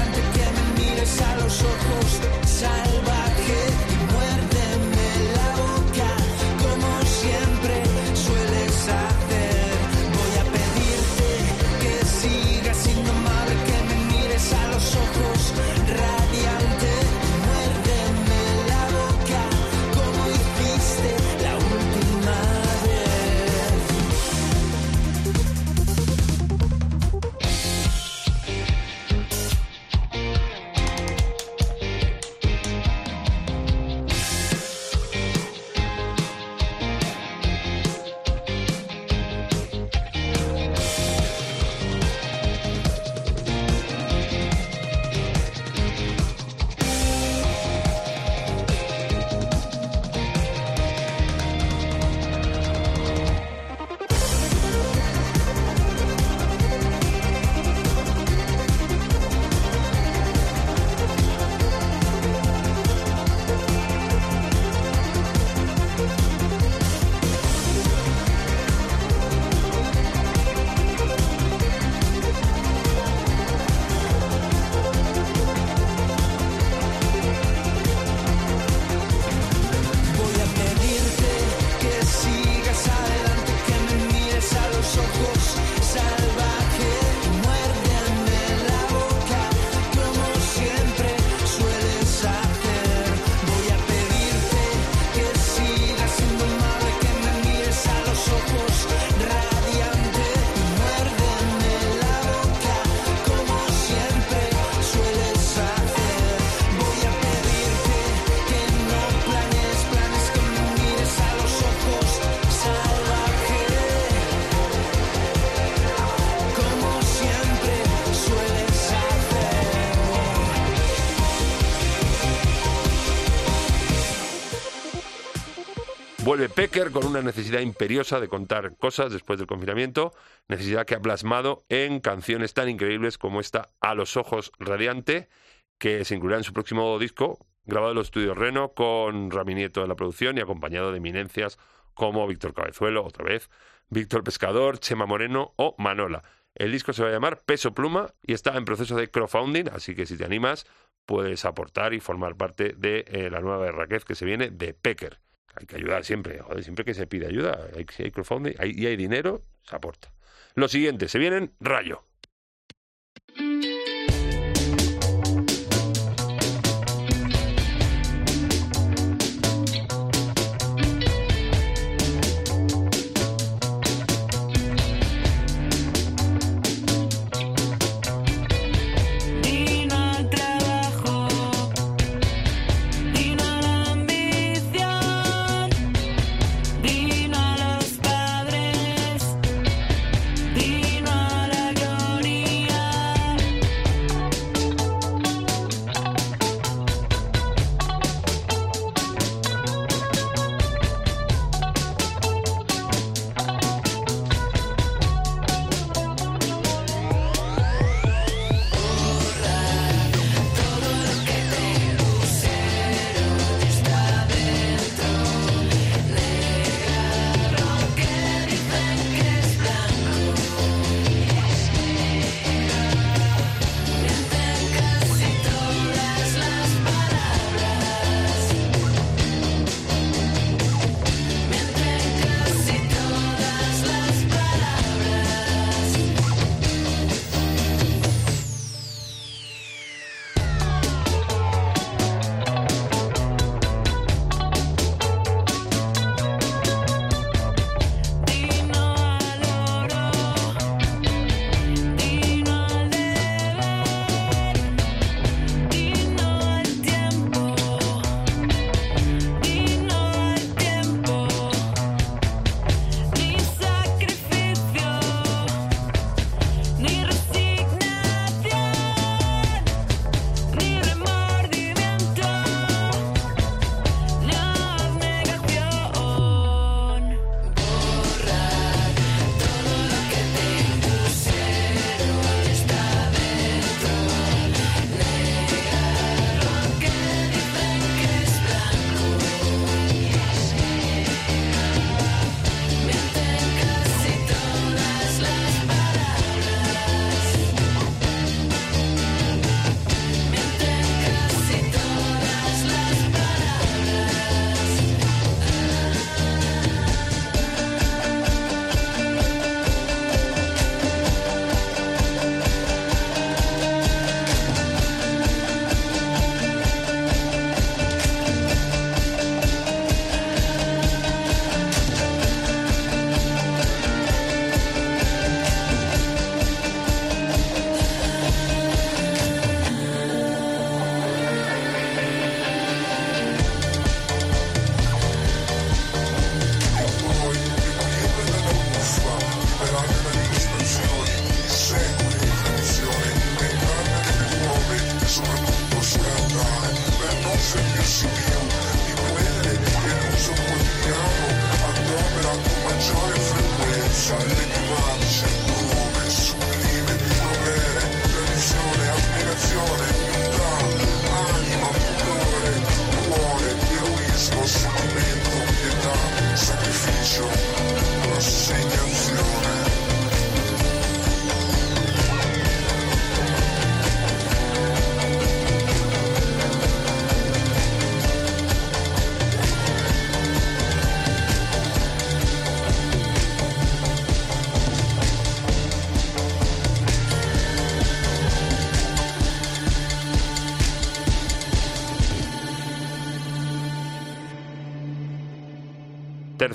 Vuelve 126.37 126.55
Pecker 126.55 126.91
con 126.91 127.07
una 127.07 127.22
necesidad 127.22 127.61
imperiosa 127.61 128.20
de 128.20 128.28
contar 128.28 128.76
cosas 128.76 129.11
después 129.11 129.39
del 129.39 129.49
confinamiento, 129.49 130.12
necesidad 130.49 130.84
que 130.84 130.95
ha 130.95 131.01
plasmado 131.01 131.64
en 131.70 131.99
canciones 132.01 132.53
tan 132.53 132.68
increíbles 132.68 133.16
como 133.16 133.41
esta 133.41 133.70
A 133.80 133.95
los 133.95 134.18
ojos 134.18 134.53
radiante, 134.59 135.30
que 135.78 136.05
se 136.05 136.14
incluirá 136.14 136.37
en 136.37 136.45
su 136.45 136.53
próximo 136.53 136.99
disco, 136.99 137.39
grabado 137.64 137.93
en 137.93 137.97
los 137.97 138.09
estudios 138.09 138.37
Reno 138.37 138.74
con 138.74 139.30
Rami 139.30 139.55
Nieto 139.55 139.80
en 139.80 139.89
la 139.89 139.95
producción 139.95 140.37
y 140.37 140.43
acompañado 140.43 140.91
de 140.91 140.99
eminencias 140.99 141.59
como 141.95 142.26
Víctor 142.26 142.53
Cabezuelo, 142.53 143.03
otra 143.03 143.24
vez, 143.24 143.49
Víctor 143.89 144.22
Pescador, 144.22 144.78
Chema 144.78 145.07
Moreno 145.07 145.55
o 145.57 145.74
Manola. 145.78 146.22
El 146.55 146.70
disco 146.70 146.93
se 146.93 147.03
va 147.03 147.09
a 147.09 147.12
llamar 147.12 147.45
Peso 147.47 147.72
Pluma 147.72 148.12
y 148.20 148.34
está 148.34 148.59
en 148.59 148.66
proceso 148.66 148.95
de 148.95 149.11
crowdfunding, 149.11 149.70
así 149.72 149.95
que 149.95 150.05
si 150.05 150.18
te 150.18 150.26
animas 150.26 150.66
puedes 151.07 151.47
aportar 151.47 151.95
y 151.95 152.01
formar 152.01 152.37
parte 152.37 152.74
de 152.76 153.07
eh, 153.09 153.30
la 153.30 153.41
nueva 153.41 153.72
Raquez 153.72 154.05
que 154.05 154.14
se 154.14 154.26
viene 154.26 154.51
de 154.51 154.74
Pecker. 154.74 155.18
Hay 155.55 155.66
que 155.66 155.76
ayudar 155.76 156.05
siempre, 156.05 156.40
joder, 156.40 156.62
siempre 156.62 156.84
que 156.84 156.94
se 156.94 157.07
pide 157.07 157.26
ayuda, 157.26 157.68
hay, 157.74 157.86
hay 157.99 158.11
crowdfunding 158.11 158.53
y 158.62 158.86
hay 158.86 158.97
dinero, 158.97 159.42
se 159.62 159.76
aporta. 159.76 160.12
Lo 160.55 160.68
siguiente, 160.68 161.09
se 161.09 161.18
vienen 161.18 161.53
Rayo. 161.61 162.03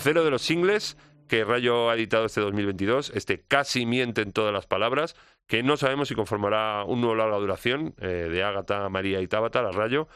Tercero 0.02 0.24
de 0.24 0.32
los 0.32 0.42
singles 0.42 0.98
que 1.28 1.44
Rayo 1.44 1.92
ha 1.92 1.94
editado 1.94 2.26
este 2.26 2.42
2022, 2.42 3.12
este 3.14 3.40
Casi 3.40 3.86
mienten 3.86 4.32
todas 4.32 4.52
las 4.52 4.66
palabras, 4.66 5.16
que 5.46 5.62
no 5.62 5.78
sabemos 5.78 6.08
si 6.08 6.16
conformará 6.16 6.84
un 6.86 7.02
nuevo 7.02 7.14
larga 7.14 7.38
duración 7.38 7.94
eh, 8.00 8.08
de 8.08 8.44
Ágata, 8.44 8.90
María 8.90 9.22
y 9.22 9.28
Tábata, 9.28 9.62
la 9.62 9.72
Rayo. 9.72 10.08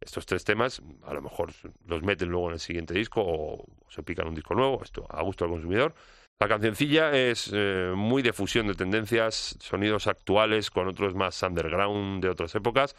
Estos 0.00 0.24
tres 0.24 0.44
temas 0.44 0.80
a 1.04 1.12
lo 1.12 1.20
mejor 1.20 1.52
los 1.86 2.02
meten 2.02 2.30
luego 2.30 2.48
en 2.48 2.54
el 2.54 2.60
siguiente 2.60 2.94
disco 2.94 3.22
o 3.22 3.66
se 3.90 4.02
pican 4.02 4.28
un 4.28 4.34
disco 4.34 4.54
nuevo, 4.54 4.82
esto 4.82 5.06
a 5.10 5.22
gusto 5.22 5.44
del 5.44 5.52
consumidor. 5.52 5.94
La 6.40 6.48
cancioncilla 6.48 7.12
es 7.12 7.50
eh, 7.52 7.92
muy 7.94 8.22
de 8.22 8.32
fusión 8.32 8.66
de 8.66 8.74
tendencias, 8.74 9.58
sonidos 9.60 10.06
actuales 10.06 10.70
con 10.70 10.88
otros 10.88 11.14
más 11.14 11.42
underground 11.42 12.22
de 12.22 12.30
otras 12.30 12.54
épocas, 12.54 12.96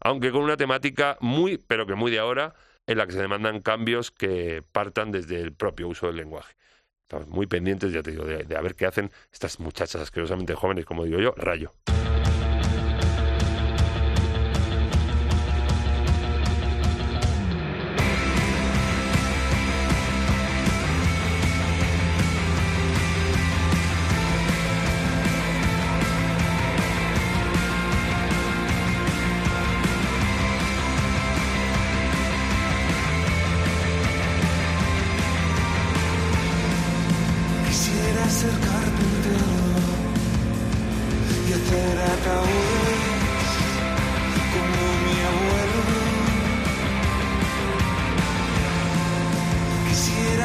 aunque 0.00 0.32
con 0.32 0.42
una 0.42 0.56
temática 0.56 1.18
muy, 1.20 1.56
pero 1.56 1.86
que 1.86 1.94
muy 1.94 2.10
de 2.10 2.18
ahora, 2.18 2.52
en 2.86 2.98
la 2.98 3.06
que 3.06 3.12
se 3.12 3.20
demandan 3.20 3.60
cambios 3.60 4.10
que 4.10 4.62
partan 4.72 5.12
desde 5.12 5.40
el 5.40 5.52
propio 5.52 5.88
uso 5.88 6.06
del 6.06 6.16
lenguaje. 6.16 6.54
Estamos 7.02 7.28
muy 7.28 7.46
pendientes, 7.46 7.92
ya 7.92 8.02
te 8.02 8.12
digo, 8.12 8.24
de, 8.24 8.56
a 8.56 8.60
ver 8.60 8.74
qué 8.74 8.86
hacen 8.86 9.10
estas 9.32 9.60
muchachas 9.60 10.02
asquerosamente 10.02 10.54
jóvenes, 10.54 10.84
como 10.84 11.04
digo 11.04 11.20
yo, 11.20 11.34
rayo. 11.36 11.72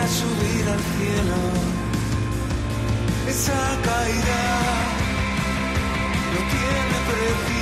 Subir 0.09 0.67
al 0.67 0.81
cielo, 0.95 1.39
esa 3.27 3.61
caída 3.83 4.41
no 6.33 6.39
tiene 6.53 6.97
precio. 7.09 7.58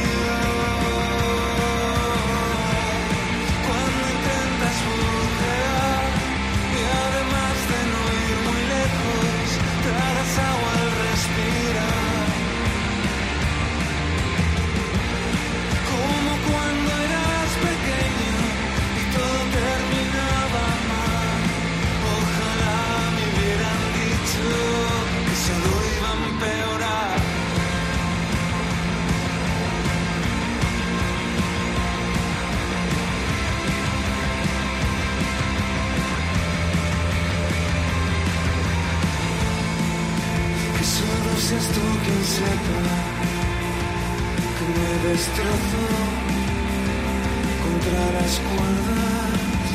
Que 42.37 42.43
me 44.75 45.09
destrozo 45.09 45.83
contra 47.63 48.01
las 48.17 48.33
cuerdas. 48.49 49.71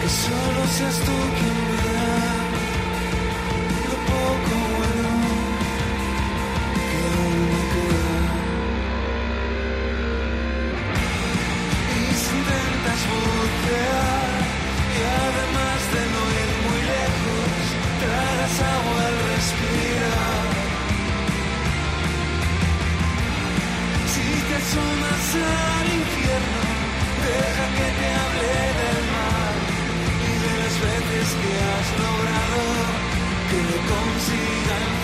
Que 0.00 0.08
solo 0.08 0.60
seas 0.76 0.98
tú 1.06 1.16
quien 1.38 1.56
vea 1.70 1.85
que 33.86 34.95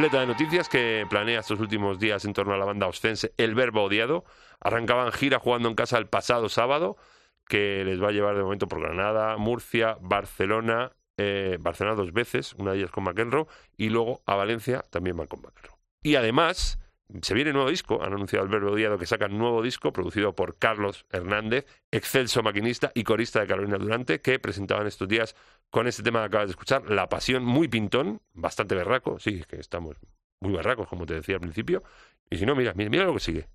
Tripleta 0.00 0.20
de 0.22 0.32
noticias 0.32 0.68
que 0.70 1.06
planea 1.10 1.40
estos 1.40 1.60
últimos 1.60 1.98
días 1.98 2.24
en 2.24 2.32
torno 2.32 2.54
a 2.54 2.56
la 2.56 2.64
banda 2.64 2.86
oscense 2.86 3.34
El 3.36 3.54
Verbo 3.54 3.82
Odiado. 3.82 4.24
Arrancaban 4.58 5.12
gira 5.12 5.38
jugando 5.38 5.68
en 5.68 5.74
casa 5.74 5.98
el 5.98 6.06
pasado 6.06 6.48
sábado, 6.48 6.96
que 7.46 7.84
les 7.84 8.02
va 8.02 8.08
a 8.08 8.12
llevar 8.12 8.34
de 8.34 8.42
momento 8.42 8.66
por 8.66 8.80
Granada, 8.80 9.36
Murcia, 9.36 9.98
Barcelona, 10.00 10.92
eh, 11.18 11.58
Barcelona 11.60 11.96
dos 11.96 12.14
veces, 12.14 12.54
una 12.54 12.72
de 12.72 12.78
ellas 12.78 12.90
con 12.90 13.04
McEnroe, 13.04 13.46
y 13.76 13.90
luego 13.90 14.22
a 14.24 14.36
Valencia 14.36 14.82
también 14.88 15.18
van 15.18 15.26
con 15.26 15.42
McEnroe. 15.42 15.76
Y 16.02 16.14
además, 16.14 16.78
se 17.20 17.34
viene 17.34 17.52
nuevo 17.52 17.68
disco, 17.68 18.02
han 18.02 18.14
anunciado 18.14 18.46
el 18.46 18.50
Verbo 18.50 18.70
Odiado 18.70 18.96
que 18.96 19.04
sacan 19.04 19.36
nuevo 19.36 19.60
disco 19.60 19.92
producido 19.92 20.34
por 20.34 20.56
Carlos 20.56 21.04
Hernández, 21.10 21.66
excelso 21.90 22.42
maquinista 22.42 22.90
y 22.94 23.04
corista 23.04 23.40
de 23.40 23.48
Carolina 23.48 23.76
Durante, 23.76 24.22
que 24.22 24.38
presentaban 24.38 24.86
estos 24.86 25.08
días 25.08 25.36
con 25.70 25.86
este 25.86 26.02
tema 26.02 26.20
que 26.20 26.26
acabas 26.26 26.48
de 26.48 26.52
escuchar, 26.52 26.90
La 26.90 27.08
Pasión, 27.08 27.44
muy 27.44 27.68
pintón, 27.68 28.20
bastante 28.34 28.74
berraco, 28.74 29.18
sí, 29.18 29.44
que 29.48 29.56
estamos 29.56 29.96
muy 30.40 30.52
berracos, 30.52 30.88
como 30.88 31.06
te 31.06 31.14
decía 31.14 31.36
al 31.36 31.40
principio, 31.40 31.82
y 32.28 32.38
si 32.38 32.46
no, 32.46 32.54
mira, 32.54 32.72
mira, 32.74 32.90
mira 32.90 33.04
lo 33.04 33.14
que 33.14 33.20
sigue. 33.20 33.46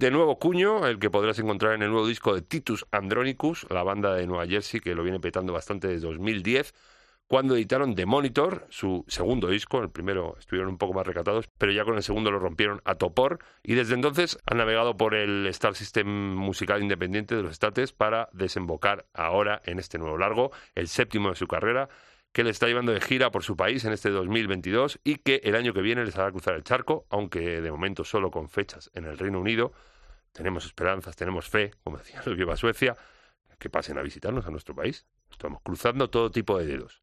De 0.00 0.10
nuevo 0.10 0.38
cuño, 0.38 0.86
el 0.86 0.98
que 0.98 1.10
podrás 1.10 1.38
encontrar 1.40 1.74
en 1.74 1.82
el 1.82 1.90
nuevo 1.90 2.06
disco 2.06 2.34
de 2.34 2.40
Titus 2.40 2.86
Andronicus, 2.90 3.66
la 3.68 3.82
banda 3.82 4.14
de 4.14 4.26
Nueva 4.26 4.46
Jersey 4.46 4.80
que 4.80 4.94
lo 4.94 5.02
viene 5.02 5.20
petando 5.20 5.52
bastante 5.52 5.88
desde 5.88 6.06
2010, 6.06 6.72
cuando 7.26 7.54
editaron 7.54 7.94
The 7.94 8.06
Monitor, 8.06 8.66
su 8.70 9.04
segundo 9.08 9.48
disco. 9.48 9.82
El 9.82 9.90
primero 9.90 10.36
estuvieron 10.38 10.70
un 10.70 10.78
poco 10.78 10.94
más 10.94 11.06
recatados, 11.06 11.50
pero 11.58 11.70
ya 11.70 11.84
con 11.84 11.96
el 11.96 12.02
segundo 12.02 12.30
lo 12.30 12.38
rompieron 12.38 12.80
a 12.86 12.94
topor 12.94 13.40
y 13.62 13.74
desde 13.74 13.92
entonces 13.92 14.38
han 14.46 14.56
navegado 14.56 14.96
por 14.96 15.14
el 15.14 15.46
Star 15.48 15.74
System 15.74 16.08
musical 16.34 16.80
independiente 16.80 17.36
de 17.36 17.42
los 17.42 17.52
States 17.52 17.92
para 17.92 18.30
desembocar 18.32 19.04
ahora 19.12 19.60
en 19.66 19.78
este 19.78 19.98
nuevo 19.98 20.16
largo, 20.16 20.50
el 20.74 20.88
séptimo 20.88 21.28
de 21.28 21.36
su 21.36 21.46
carrera 21.46 21.90
que 22.32 22.44
le 22.44 22.50
está 22.50 22.66
llevando 22.66 22.92
de 22.92 23.00
gira 23.00 23.30
por 23.30 23.42
su 23.42 23.56
país 23.56 23.84
en 23.84 23.92
este 23.92 24.10
2022 24.10 25.00
y 25.04 25.16
que 25.16 25.40
el 25.44 25.56
año 25.56 25.72
que 25.72 25.82
viene 25.82 26.04
les 26.04 26.16
hará 26.16 26.30
cruzar 26.30 26.54
el 26.54 26.62
charco, 26.62 27.06
aunque 27.10 27.60
de 27.60 27.70
momento 27.70 28.04
solo 28.04 28.30
con 28.30 28.48
fechas 28.48 28.90
en 28.94 29.04
el 29.04 29.18
Reino 29.18 29.40
Unido. 29.40 29.72
Tenemos 30.32 30.64
esperanzas, 30.64 31.16
tenemos 31.16 31.48
fe, 31.48 31.72
como 31.82 31.98
decía 31.98 32.22
los 32.26 32.36
Viva 32.36 32.56
Suecia, 32.56 32.96
que 33.58 33.68
pasen 33.68 33.98
a 33.98 34.02
visitarnos 34.02 34.46
a 34.46 34.50
nuestro 34.50 34.74
país. 34.74 35.06
Estamos 35.30 35.60
cruzando 35.62 36.08
todo 36.08 36.30
tipo 36.30 36.58
de 36.58 36.66
dedos. 36.66 37.02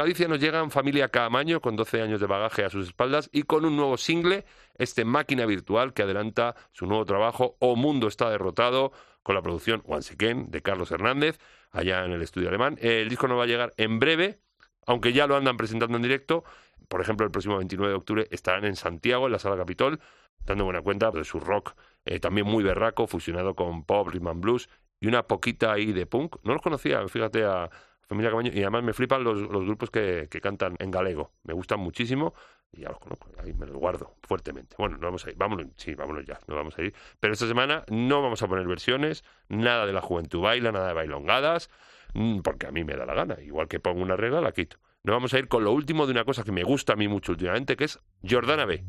Galicia 0.00 0.28
nos 0.28 0.40
llegan 0.40 0.70
Familia 0.70 1.10
Caamaño 1.10 1.60
con 1.60 1.76
12 1.76 2.00
años 2.00 2.20
de 2.20 2.26
bagaje 2.26 2.64
a 2.64 2.70
sus 2.70 2.86
espaldas 2.86 3.28
y 3.34 3.42
con 3.42 3.66
un 3.66 3.76
nuevo 3.76 3.98
single, 3.98 4.46
este 4.78 5.04
Máquina 5.04 5.44
Virtual 5.44 5.92
que 5.92 6.04
adelanta 6.04 6.56
su 6.72 6.86
nuevo 6.86 7.04
trabajo 7.04 7.58
O 7.58 7.76
Mundo 7.76 8.08
está 8.08 8.30
derrotado 8.30 8.92
con 9.22 9.34
la 9.34 9.42
producción 9.42 9.82
Once 9.84 10.14
Again 10.14 10.50
de 10.50 10.62
Carlos 10.62 10.90
Hernández 10.90 11.38
allá 11.70 12.02
en 12.06 12.12
el 12.12 12.22
estudio 12.22 12.48
alemán. 12.48 12.78
El 12.80 13.10
disco 13.10 13.28
nos 13.28 13.38
va 13.38 13.42
a 13.42 13.46
llegar 13.46 13.74
en 13.76 13.98
breve, 13.98 14.40
aunque 14.86 15.12
ya 15.12 15.26
lo 15.26 15.36
andan 15.36 15.58
presentando 15.58 15.98
en 15.98 16.02
directo. 16.02 16.44
Por 16.88 17.02
ejemplo, 17.02 17.26
el 17.26 17.30
próximo 17.30 17.58
29 17.58 17.92
de 17.92 17.98
octubre 17.98 18.26
estarán 18.30 18.64
en 18.64 18.76
Santiago, 18.76 19.26
en 19.26 19.32
la 19.32 19.38
Sala 19.38 19.58
Capitol, 19.58 20.00
dando 20.46 20.64
buena 20.64 20.80
cuenta 20.80 21.10
de 21.10 21.24
su 21.24 21.40
rock 21.40 21.74
eh, 22.06 22.20
también 22.20 22.46
muy 22.46 22.64
berraco, 22.64 23.06
fusionado 23.06 23.54
con 23.54 23.84
pop, 23.84 24.08
rhythm 24.08 24.28
and 24.28 24.40
blues 24.40 24.70
y 24.98 25.08
una 25.08 25.24
poquita 25.24 25.72
ahí 25.72 25.92
de 25.92 26.06
punk. 26.06 26.36
No 26.42 26.54
los 26.54 26.62
conocía, 26.62 27.06
fíjate, 27.06 27.44
a 27.44 27.68
Familia 28.10 28.30
Camaño. 28.30 28.50
Y 28.52 28.60
además 28.62 28.82
me 28.82 28.92
flipan 28.92 29.22
los, 29.22 29.38
los 29.38 29.64
grupos 29.64 29.88
que, 29.88 30.26
que 30.28 30.40
cantan 30.40 30.74
en 30.80 30.90
galego. 30.90 31.30
Me 31.44 31.54
gustan 31.54 31.78
muchísimo 31.78 32.34
y 32.72 32.80
ya 32.80 32.88
los 32.88 32.98
conozco. 32.98 33.28
Ahí 33.38 33.54
me 33.54 33.66
los 33.66 33.76
guardo 33.76 34.16
fuertemente. 34.22 34.74
Bueno, 34.76 34.96
no 34.96 35.06
vamos 35.06 35.24
a 35.24 35.30
ir. 35.30 35.36
Vámonos, 35.36 35.68
sí, 35.76 35.94
vámonos 35.94 36.26
ya. 36.26 36.40
No 36.48 36.56
vamos 36.56 36.76
a 36.76 36.82
ir. 36.82 36.92
Pero 37.20 37.32
esta 37.32 37.46
semana 37.46 37.84
no 37.88 38.20
vamos 38.20 38.42
a 38.42 38.48
poner 38.48 38.66
versiones, 38.66 39.22
nada 39.48 39.86
de 39.86 39.92
la 39.92 40.00
juventud 40.00 40.40
baila, 40.40 40.72
nada 40.72 40.88
de 40.88 40.94
bailongadas, 40.94 41.70
mm, 42.14 42.40
porque 42.40 42.66
a 42.66 42.72
mí 42.72 42.82
me 42.82 42.96
da 42.96 43.06
la 43.06 43.14
gana. 43.14 43.40
Igual 43.40 43.68
que 43.68 43.78
pongo 43.78 44.02
una 44.02 44.16
regla, 44.16 44.40
la 44.40 44.50
quito. 44.50 44.78
No 45.04 45.12
vamos 45.12 45.32
a 45.32 45.38
ir 45.38 45.46
con 45.46 45.62
lo 45.62 45.70
último 45.70 46.04
de 46.06 46.10
una 46.10 46.24
cosa 46.24 46.42
que 46.42 46.50
me 46.50 46.64
gusta 46.64 46.94
a 46.94 46.96
mí 46.96 47.06
mucho 47.06 47.30
últimamente, 47.30 47.76
que 47.76 47.84
es 47.84 48.00
Jordana 48.28 48.64
B. 48.64 48.82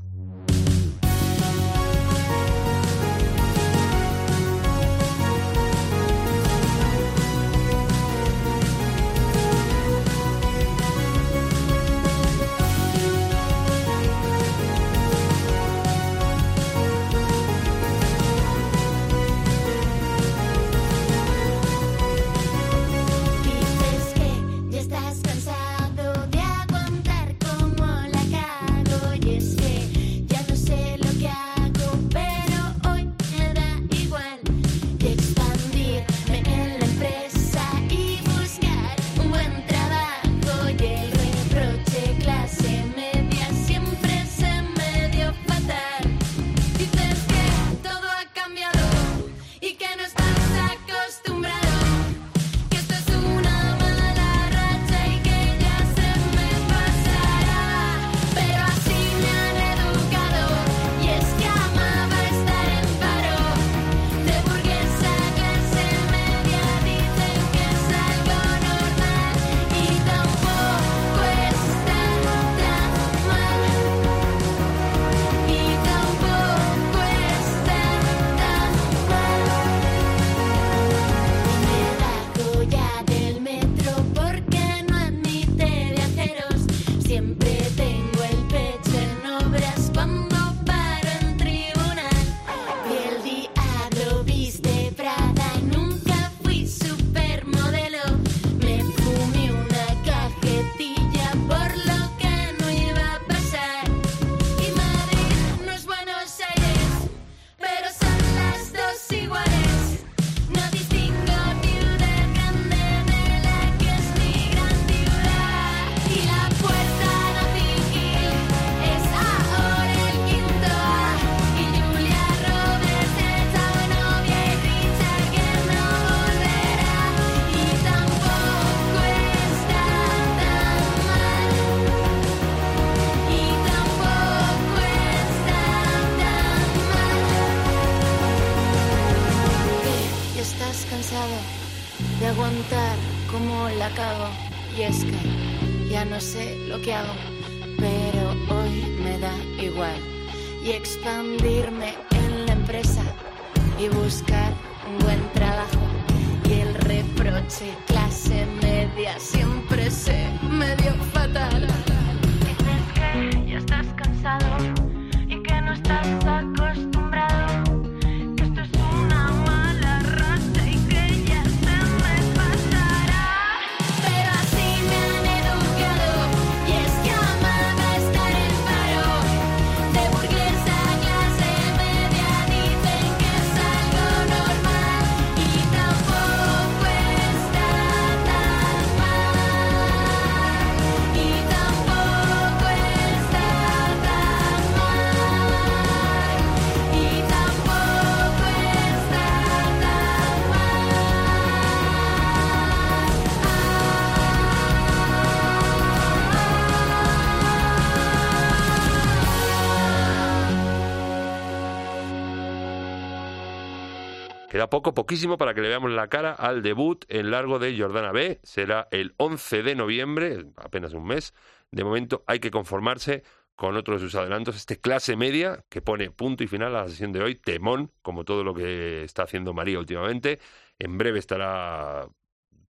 poco, 214.82 214.96
poquísimo 214.96 215.38
para 215.38 215.54
que 215.54 215.62
le 215.62 215.68
veamos 215.68 215.92
la 215.92 216.08
cara 216.08 216.32
al 216.32 216.64
debut 216.64 217.06
en 217.08 217.30
largo 217.30 217.60
de 217.60 217.78
Jordana 217.78 218.12
B. 218.12 218.40
Será 218.42 218.88
el 218.90 219.14
11 219.18 219.62
de 219.62 219.76
noviembre, 219.76 220.46
apenas 220.58 220.94
un 220.94 221.06
mes. 221.06 221.36
De 221.70 221.84
momento 221.84 222.24
hay 222.26 222.40
que 222.40 222.50
conformarse 222.50 223.24
con 223.56 223.78
otro 223.78 223.94
de 223.94 224.00
sus 224.00 224.16
adelantos, 224.16 224.56
este 224.56 224.82
clase 224.82 225.16
media 225.16 225.64
que 225.70 225.84
pone 225.84 226.10
punto 226.10 226.44
y 226.44 226.48
final 226.48 226.76
a 226.76 226.82
la 226.82 226.90
sesión 226.90 227.12
de 227.12 227.22
hoy, 227.22 227.36
temón, 227.36 227.92
como 228.02 228.26
todo 228.26 228.44
lo 228.44 228.56
que 228.56 229.04
está 229.04 229.22
haciendo 229.24 229.54
María 229.54 229.78
últimamente. 229.78 230.40
En 230.80 230.98
breve 230.98 231.20
estará 231.20 232.08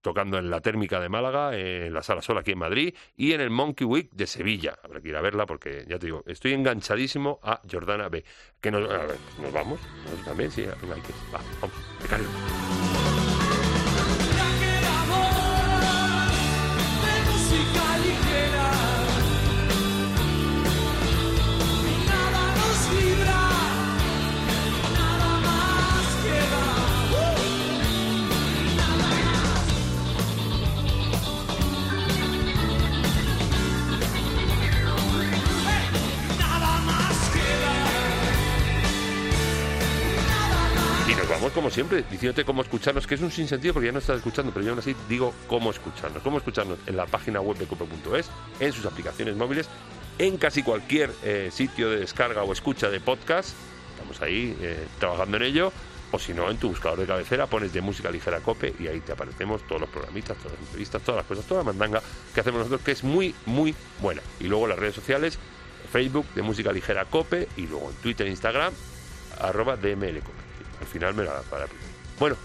tocando 0.02 0.38
en 0.38 0.50
la 0.50 0.60
térmica 0.60 1.00
de 1.00 1.08
Málaga, 1.08 1.56
en 1.56 1.94
la 1.94 2.02
Sala 2.02 2.20
Sol 2.20 2.36
aquí 2.38 2.52
en 2.52 2.58
Madrid 2.58 2.94
y 3.16 3.32
en 3.32 3.40
el 3.40 3.50
Monkey 3.50 3.86
Week 3.86 4.10
de 4.12 4.26
Sevilla. 4.26 4.76
Habrá 4.82 5.00
que 5.00 5.08
ir 5.08 5.16
a 5.16 5.22
verla 5.22 5.46
porque, 5.46 5.86
ya 5.88 5.98
te 5.98 6.06
digo, 6.06 6.22
estoy 6.26 6.52
enganchadísimo 6.52 7.40
a 7.42 7.60
Jordana 7.70 8.08
B. 8.08 8.24
Que 8.60 8.70
nos, 8.70 8.90
a 8.90 9.06
ver, 9.06 9.16
¿nos 9.40 9.52
vamos? 9.52 9.80
¿Nosotros 10.04 10.24
también? 10.24 10.50
Sí, 10.50 10.62
hay 10.62 11.00
que... 11.00 11.12
Va, 11.32 11.40
vamos, 11.60 11.76
de 12.02 12.91
como 41.62 41.70
siempre, 41.70 42.04
diciéndote 42.10 42.44
cómo 42.44 42.62
escucharnos, 42.62 43.06
que 43.06 43.14
es 43.14 43.20
un 43.20 43.30
sinsentido 43.30 43.72
porque 43.72 43.86
ya 43.86 43.92
no 43.92 44.00
estás 44.00 44.16
escuchando, 44.16 44.50
pero 44.52 44.64
yo 44.64 44.72
aún 44.72 44.80
así 44.80 44.96
digo 45.08 45.32
cómo 45.46 45.70
escucharnos. 45.70 46.20
Cómo 46.20 46.38
escucharnos 46.38 46.76
en 46.88 46.96
la 46.96 47.06
página 47.06 47.40
web 47.40 47.56
de 47.56 47.66
cope.es, 47.66 48.28
en 48.58 48.72
sus 48.72 48.84
aplicaciones 48.84 49.36
móviles, 49.36 49.68
en 50.18 50.38
casi 50.38 50.64
cualquier 50.64 51.12
eh, 51.22 51.50
sitio 51.52 51.88
de 51.88 52.00
descarga 52.00 52.42
o 52.42 52.52
escucha 52.52 52.90
de 52.90 52.98
podcast. 52.98 53.50
Estamos 53.92 54.20
ahí 54.22 54.58
eh, 54.60 54.88
trabajando 54.98 55.36
en 55.36 55.44
ello. 55.44 55.72
O 56.10 56.18
si 56.18 56.34
no, 56.34 56.50
en 56.50 56.56
tu 56.56 56.68
buscador 56.68 56.98
de 56.98 57.06
cabecera 57.06 57.46
pones 57.46 57.72
de 57.72 57.80
música 57.80 58.10
ligera 58.10 58.40
cope 58.40 58.74
y 58.80 58.88
ahí 58.88 58.98
te 58.98 59.12
aparecemos 59.12 59.64
todos 59.68 59.82
los 59.82 59.90
programitas, 59.90 60.36
todas 60.38 60.54
las 60.54 60.60
entrevistas, 60.62 61.00
todas 61.02 61.18
las 61.18 61.26
cosas, 61.26 61.44
toda 61.44 61.60
la 61.60 61.66
mandanga 61.66 62.02
que 62.34 62.40
hacemos 62.40 62.58
nosotros, 62.58 62.80
que 62.80 62.90
es 62.90 63.04
muy, 63.04 63.36
muy 63.46 63.72
buena. 64.00 64.20
Y 64.40 64.48
luego 64.48 64.66
las 64.66 64.80
redes 64.80 64.96
sociales, 64.96 65.38
Facebook 65.92 66.26
de 66.34 66.42
música 66.42 66.72
ligera 66.72 67.04
cope 67.04 67.46
y 67.56 67.68
luego 67.68 67.88
en 67.88 67.96
Twitter 67.98 68.26
e 68.26 68.30
Instagram, 68.30 68.74
arroba 69.38 69.76
DMLcope. 69.76 70.41
Al 70.82 70.88
final 70.88 71.14
me 71.14 71.22
la 71.24 71.34
da 71.34 71.42
para. 71.42 71.66
Bueno, 72.18 72.36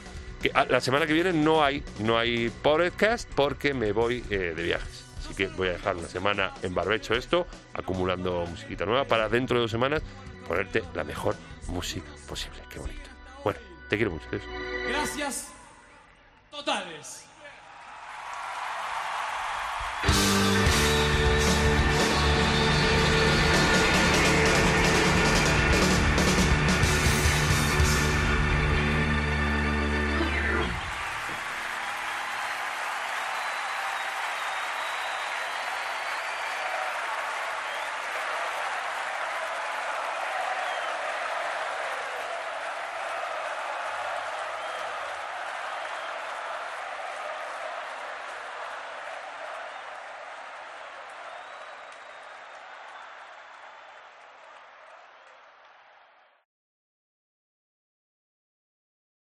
que 0.42 0.52
la 0.70 0.80
semana 0.80 1.08
que 1.08 1.14
viene 1.14 1.34
no 1.34 1.64
hay, 1.64 1.84
no 2.00 2.18
hay 2.18 2.50
podcast 2.50 3.28
porque 3.34 3.74
me 3.74 3.92
voy 3.92 4.24
eh, 4.30 4.54
de 4.56 4.64
viajes. 4.64 5.06
Así 5.20 5.34
que 5.34 5.48
voy 5.48 5.70
a 5.70 5.72
dejar 5.72 5.96
una 5.98 6.08
semana 6.08 6.54
en 6.62 6.76
barbecho 6.76 7.16
esto, 7.16 7.48
acumulando 7.74 8.46
musiquita 8.46 8.86
nueva 8.86 9.06
para 9.06 9.28
dentro 9.28 9.58
de 9.58 9.62
dos 9.62 9.72
semanas 9.72 10.04
ponerte 10.48 10.84
la 10.94 11.04
mejor 11.04 11.36
música 11.68 12.08
posible. 12.28 12.60
Qué 12.70 12.80
bonito. 12.80 13.10
Bueno, 13.44 13.60
te 13.90 13.98
quiero 13.98 14.12
mucho. 14.12 14.26
Gracias 14.88 15.50
totales. 16.52 17.26